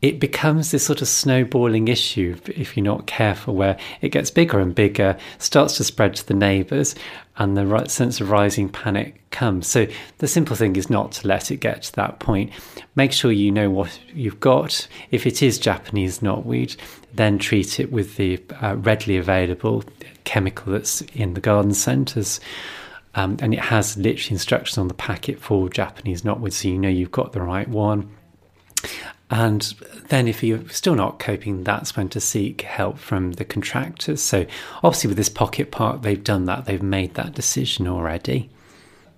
it 0.00 0.20
becomes 0.20 0.70
this 0.70 0.86
sort 0.86 1.02
of 1.02 1.08
snowballing 1.08 1.88
issue 1.88 2.36
if 2.46 2.76
you're 2.76 2.84
not 2.84 3.06
careful, 3.06 3.54
where 3.54 3.76
it 4.00 4.10
gets 4.10 4.30
bigger 4.30 4.60
and 4.60 4.74
bigger, 4.74 5.16
starts 5.38 5.76
to 5.76 5.84
spread 5.84 6.14
to 6.16 6.26
the 6.26 6.34
neighbours, 6.34 6.94
and 7.36 7.56
the 7.56 7.66
right 7.66 7.90
sense 7.90 8.20
of 8.20 8.30
rising 8.30 8.68
panic 8.68 9.20
comes. 9.30 9.66
So 9.66 9.86
the 10.18 10.28
simple 10.28 10.54
thing 10.54 10.76
is 10.76 10.88
not 10.88 11.12
to 11.12 11.26
let 11.26 11.50
it 11.50 11.56
get 11.56 11.82
to 11.82 11.92
that 11.94 12.20
point. 12.20 12.52
Make 12.94 13.12
sure 13.12 13.32
you 13.32 13.50
know 13.50 13.70
what 13.70 13.98
you've 14.14 14.40
got. 14.40 14.86
If 15.10 15.26
it 15.26 15.42
is 15.42 15.58
Japanese 15.58 16.20
knotweed, 16.20 16.76
then 17.14 17.38
treat 17.38 17.80
it 17.80 17.90
with 17.90 18.16
the 18.16 18.40
uh, 18.62 18.76
readily 18.76 19.16
available 19.16 19.84
chemical 20.22 20.72
that's 20.72 21.00
in 21.00 21.34
the 21.34 21.40
garden 21.40 21.74
centres. 21.74 22.40
Um, 23.14 23.36
and 23.40 23.52
it 23.52 23.60
has 23.60 23.96
literally 23.96 24.34
instructions 24.34 24.78
on 24.78 24.86
the 24.86 24.94
packet 24.94 25.40
for 25.40 25.68
Japanese 25.68 26.22
knotweed, 26.22 26.52
so 26.52 26.68
you 26.68 26.78
know 26.78 26.88
you've 26.88 27.10
got 27.10 27.32
the 27.32 27.42
right 27.42 27.68
one. 27.68 28.10
And 29.30 29.62
then, 30.08 30.26
if 30.26 30.42
you're 30.42 30.66
still 30.70 30.94
not 30.94 31.18
coping, 31.18 31.62
that's 31.62 31.96
when 31.96 32.08
to 32.10 32.20
seek 32.20 32.62
help 32.62 32.98
from 32.98 33.32
the 33.32 33.44
contractors. 33.44 34.22
So, 34.22 34.46
obviously, 34.82 35.08
with 35.08 35.18
this 35.18 35.28
pocket 35.28 35.70
park, 35.70 36.00
they've 36.00 36.22
done 36.22 36.46
that, 36.46 36.64
they've 36.64 36.82
made 36.82 37.14
that 37.14 37.34
decision 37.34 37.86
already. 37.86 38.48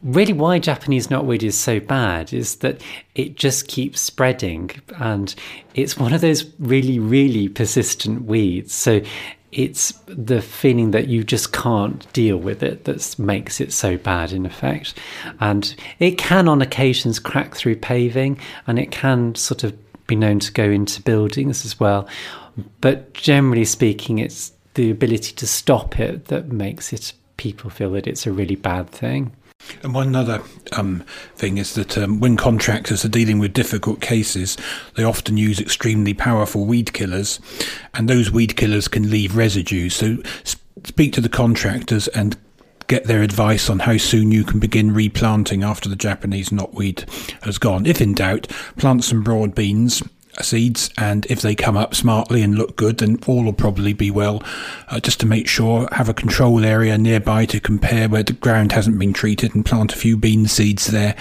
Really, 0.02 0.32
why 0.32 0.58
Japanese 0.58 1.08
knotweed 1.08 1.44
is 1.44 1.56
so 1.56 1.78
bad 1.78 2.32
is 2.32 2.56
that 2.56 2.80
it 3.14 3.36
just 3.36 3.68
keeps 3.68 4.00
spreading, 4.00 4.70
and 4.98 5.32
it's 5.74 5.96
one 5.96 6.12
of 6.12 6.22
those 6.22 6.44
really, 6.58 6.98
really 6.98 7.48
persistent 7.48 8.24
weeds. 8.24 8.74
So, 8.74 9.02
it's 9.52 9.92
the 10.06 10.42
feeling 10.42 10.90
that 10.92 11.08
you 11.08 11.22
just 11.22 11.52
can't 11.52 12.12
deal 12.12 12.36
with 12.36 12.64
it 12.64 12.84
that 12.84 13.16
makes 13.18 13.60
it 13.60 13.72
so 13.72 13.96
bad 13.96 14.30
in 14.30 14.46
effect 14.46 14.94
and 15.40 15.74
it 15.98 16.16
can 16.16 16.46
on 16.46 16.62
occasions 16.62 17.18
crack 17.18 17.56
through 17.56 17.74
paving 17.74 18.38
and 18.68 18.78
it 18.78 18.92
can 18.92 19.34
sort 19.34 19.64
of 19.64 19.76
be 20.10 20.16
known 20.16 20.40
to 20.40 20.52
go 20.52 20.64
into 20.64 21.00
buildings 21.00 21.64
as 21.64 21.80
well. 21.80 22.06
But 22.80 23.14
generally 23.14 23.64
speaking, 23.64 24.18
it's 24.18 24.52
the 24.74 24.90
ability 24.90 25.32
to 25.34 25.46
stop 25.46 25.98
it 25.98 26.26
that 26.26 26.48
makes 26.48 26.92
it 26.92 27.12
people 27.36 27.70
feel 27.70 27.92
that 27.92 28.06
it's 28.06 28.26
a 28.26 28.32
really 28.32 28.56
bad 28.56 28.90
thing. 28.90 29.32
And 29.82 29.94
one 29.94 30.16
other 30.16 30.42
um, 30.72 31.04
thing 31.36 31.58
is 31.58 31.74
that 31.74 31.96
um, 31.96 32.18
when 32.18 32.36
contractors 32.36 33.04
are 33.04 33.08
dealing 33.08 33.38
with 33.38 33.52
difficult 33.52 34.00
cases, 34.00 34.56
they 34.96 35.04
often 35.04 35.36
use 35.36 35.60
extremely 35.60 36.14
powerful 36.14 36.64
weed 36.64 36.92
killers, 36.92 37.40
and 37.94 38.08
those 38.08 38.30
weed 38.30 38.56
killers 38.56 38.88
can 38.88 39.10
leave 39.10 39.36
residues. 39.36 39.94
So 39.94 40.18
speak 40.84 41.12
to 41.12 41.20
the 41.20 41.28
contractors 41.28 42.08
and 42.08 42.36
get 42.90 43.04
their 43.04 43.22
advice 43.22 43.70
on 43.70 43.78
how 43.78 43.96
soon 43.96 44.32
you 44.32 44.42
can 44.42 44.58
begin 44.58 44.92
replanting 44.92 45.62
after 45.62 45.88
the 45.88 45.94
Japanese 45.94 46.48
knotweed 46.50 47.08
has 47.44 47.56
gone. 47.56 47.86
If 47.86 48.00
in 48.00 48.14
doubt, 48.14 48.48
plant 48.78 49.04
some 49.04 49.22
broad 49.22 49.54
beans 49.54 50.02
seeds 50.40 50.90
and 50.96 51.24
if 51.26 51.40
they 51.40 51.54
come 51.54 51.76
up 51.76 51.94
smartly 51.94 52.40
and 52.40 52.54
look 52.54 52.74
good 52.74 52.98
then 52.98 53.18
all 53.26 53.44
will 53.44 53.52
probably 53.52 53.92
be 53.92 54.10
well 54.10 54.42
uh, 54.88 54.98
just 54.98 55.20
to 55.20 55.26
make 55.26 55.46
sure 55.46 55.86
have 55.92 56.08
a 56.08 56.14
control 56.14 56.64
area 56.64 56.96
nearby 56.96 57.44
to 57.44 57.60
compare 57.60 58.08
where 58.08 58.22
the 58.22 58.32
ground 58.32 58.72
hasn't 58.72 58.98
been 58.98 59.12
treated 59.12 59.54
and 59.54 59.66
plant 59.66 59.92
a 59.92 59.96
few 59.96 60.16
bean 60.16 60.46
seeds 60.46 60.86
there 60.86 61.14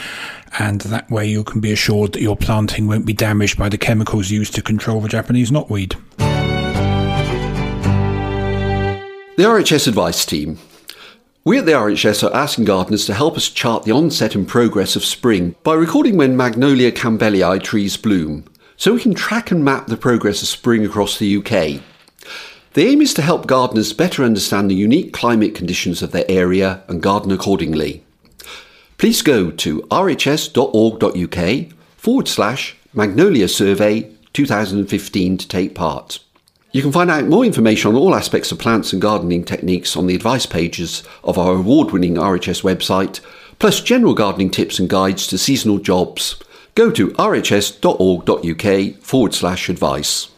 and 0.57 0.81
that 0.81 1.09
way 1.11 1.27
you 1.27 1.43
can 1.43 1.59
be 1.59 1.71
assured 1.71 2.13
that 2.13 2.21
your 2.21 2.37
planting 2.37 2.87
won't 2.87 3.05
be 3.05 3.13
damaged 3.13 3.57
by 3.57 3.67
the 3.67 3.77
chemicals 3.77 4.31
used 4.31 4.55
to 4.55 4.61
control 4.61 5.01
the 5.01 5.09
Japanese 5.09 5.51
knotweed. 5.51 5.97
The 9.35 9.43
RHS 9.43 9.87
Advice 9.87 10.25
Team 10.25 10.57
we 11.49 11.57
at 11.57 11.65
the 11.65 11.71
RHS 11.71 12.23
are 12.23 12.35
asking 12.35 12.65
gardeners 12.65 13.07
to 13.07 13.13
help 13.15 13.35
us 13.35 13.49
chart 13.49 13.81
the 13.81 13.91
onset 13.91 14.35
and 14.35 14.47
progress 14.47 14.95
of 14.95 15.03
spring 15.03 15.55
by 15.63 15.73
recording 15.73 16.15
when 16.15 16.37
Magnolia 16.37 16.91
campbellii 16.91 17.63
trees 17.63 17.97
bloom, 17.97 18.45
so 18.77 18.93
we 18.93 19.01
can 19.01 19.15
track 19.15 19.49
and 19.49 19.65
map 19.65 19.87
the 19.87 19.97
progress 19.97 20.43
of 20.43 20.47
spring 20.47 20.85
across 20.85 21.17
the 21.17 21.37
UK. 21.37 21.81
The 22.73 22.85
aim 22.85 23.01
is 23.01 23.15
to 23.15 23.23
help 23.23 23.47
gardeners 23.47 23.93
better 23.93 24.23
understand 24.23 24.69
the 24.69 24.75
unique 24.75 25.11
climate 25.11 25.55
conditions 25.55 26.03
of 26.03 26.11
their 26.11 26.25
area 26.29 26.83
and 26.87 27.01
garden 27.01 27.31
accordingly. 27.31 28.03
Please 28.99 29.23
go 29.23 29.49
to 29.49 29.81
rhs.org.uk 29.89 31.73
forward 31.97 32.27
slash 32.27 32.77
Magnolia 32.93 33.47
Survey 33.47 34.11
2015 34.33 35.39
to 35.39 35.47
take 35.47 35.73
part. 35.73 36.19
You 36.71 36.83
can 36.83 36.91
find 36.91 37.09
out 37.09 37.25
more 37.25 37.43
information 37.43 37.89
on 37.89 37.95
all 37.95 38.13
aspects 38.13 38.51
of 38.51 38.59
plants 38.59 38.93
and 38.93 39.01
gardening 39.01 39.43
techniques 39.43 39.97
on 39.97 40.05
the 40.05 40.13
advice 40.13 40.45
pages 40.45 41.01
of 41.23 41.39
our 41.39 41.55
award 41.55 41.89
winning 41.89 42.13
RHS 42.13 42.61
website, 42.61 43.21
plus 43.57 43.81
general 43.81 44.13
gardening 44.13 44.51
tips 44.51 44.77
and 44.77 44.87
guides 44.87 45.25
to 45.27 45.39
seasonal 45.39 45.79
jobs. 45.79 46.35
Go 46.75 46.91
to 46.91 47.09
rhs.org.uk 47.09 49.01
forward 49.01 49.33
slash 49.33 49.67
advice. 49.69 50.29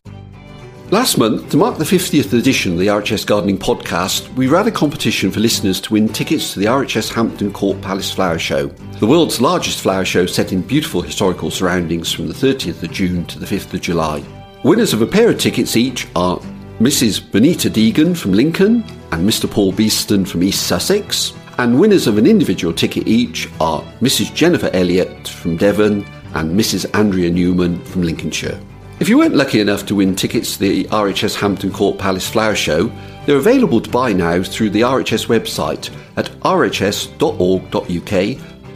Last 0.89 1.17
month, 1.17 1.49
to 1.51 1.57
mark 1.57 1.77
the 1.77 1.83
50th 1.83 2.37
edition 2.37 2.73
of 2.73 2.79
the 2.79 2.87
RHS 2.87 3.25
Gardening 3.25 3.57
Podcast, 3.57 4.33
we 4.35 4.47
ran 4.47 4.67
a 4.67 4.71
competition 4.71 5.31
for 5.31 5.39
listeners 5.41 5.79
to 5.81 5.93
win 5.93 6.07
tickets 6.09 6.53
to 6.53 6.59
the 6.59 6.65
RHS 6.65 7.13
Hampton 7.13 7.51
Court 7.51 7.81
Palace 7.81 8.11
Flower 8.11 8.39
Show, 8.39 8.67
the 8.99 9.07
world's 9.07 9.39
largest 9.41 9.81
flower 9.81 10.05
show 10.05 10.25
set 10.25 10.53
in 10.53 10.61
beautiful 10.61 11.01
historical 11.01 11.51
surroundings 11.51 12.11
from 12.11 12.27
the 12.27 12.33
30th 12.33 12.83
of 12.83 12.91
June 12.91 13.25
to 13.25 13.39
the 13.39 13.45
5th 13.45 13.73
of 13.73 13.81
July. 13.81 14.23
Winners 14.63 14.93
of 14.93 15.01
a 15.01 15.07
pair 15.07 15.27
of 15.31 15.39
tickets 15.39 15.75
each 15.75 16.07
are 16.15 16.37
Mrs. 16.79 17.31
Bonita 17.31 17.67
Deegan 17.67 18.15
from 18.15 18.31
Lincoln 18.31 18.83
and 19.11 19.27
Mr. 19.27 19.49
Paul 19.49 19.71
Beeston 19.71 20.23
from 20.23 20.43
East 20.43 20.67
Sussex. 20.67 21.33
And 21.57 21.79
winners 21.79 22.05
of 22.05 22.19
an 22.19 22.27
individual 22.27 22.71
ticket 22.71 23.07
each 23.07 23.49
are 23.59 23.81
Mrs. 24.01 24.31
Jennifer 24.35 24.69
Elliott 24.71 25.27
from 25.27 25.57
Devon 25.57 26.05
and 26.35 26.59
Mrs. 26.59 26.85
Andrea 26.93 27.31
Newman 27.31 27.83
from 27.85 28.03
Lincolnshire. 28.03 28.59
If 28.99 29.09
you 29.09 29.17
weren't 29.17 29.35
lucky 29.35 29.61
enough 29.61 29.87
to 29.87 29.95
win 29.95 30.15
tickets 30.15 30.57
to 30.57 30.59
the 30.59 30.83
RHS 30.85 31.33
Hampton 31.33 31.71
Court 31.71 31.97
Palace 31.97 32.29
Flower 32.29 32.53
Show, 32.53 32.91
they're 33.25 33.37
available 33.37 33.81
to 33.81 33.89
buy 33.89 34.13
now 34.13 34.43
through 34.43 34.69
the 34.69 34.81
RHS 34.81 35.25
website 35.25 35.89
at 36.17 36.27
rhs.org.uk 36.41 37.17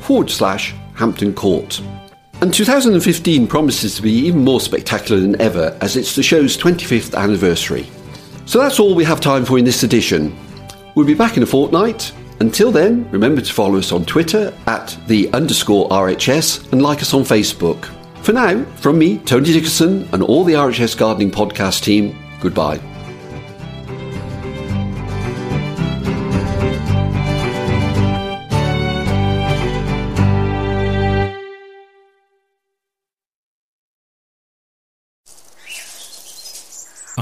forward 0.02 0.32
slash 0.32 0.74
Hampton 0.96 1.32
Court. 1.36 1.80
And 2.46 2.54
2015 2.54 3.48
promises 3.48 3.96
to 3.96 4.04
be 4.04 4.12
even 4.12 4.44
more 4.44 4.62
spectacular 4.62 5.20
than 5.20 5.42
ever 5.42 5.76
as 5.82 5.98
it's 5.98 6.16
the 6.16 6.22
show's 6.22 6.56
25th 6.56 7.18
anniversary. 7.18 7.90
So 8.46 8.60
that's 8.60 8.80
all 8.80 8.94
we 8.94 9.04
have 9.04 9.20
time 9.20 9.46
for 9.46 9.58
in 9.58 9.66
this 9.66 9.82
edition. 9.82 10.38
We'll 10.94 11.08
be 11.08 11.16
back 11.16 11.38
in 11.38 11.42
a 11.42 11.48
fortnight. 11.48 12.14
Until 12.42 12.72
then, 12.72 13.10
remember 13.10 13.42
to 13.42 13.52
follow 13.52 13.80
us 13.80 13.92
on 13.92 14.06
Twitter 14.06 14.54
at 14.68 14.96
the 15.08 15.28
underscore 15.34 15.90
RHS 15.90 16.72
and 16.72 16.84
like 16.84 17.02
us 17.02 17.16
on 17.16 17.24
Facebook. 17.24 17.86
For 18.24 18.32
now, 18.32 18.64
from 18.76 19.00
me, 19.00 19.18
Tony 19.18 19.52
Dickerson, 19.52 20.08
and 20.14 20.22
all 20.22 20.44
the 20.44 20.54
RHS 20.54 20.96
Gardening 20.96 21.32
Podcast 21.32 21.82
team, 21.82 22.16
goodbye. 22.42 22.80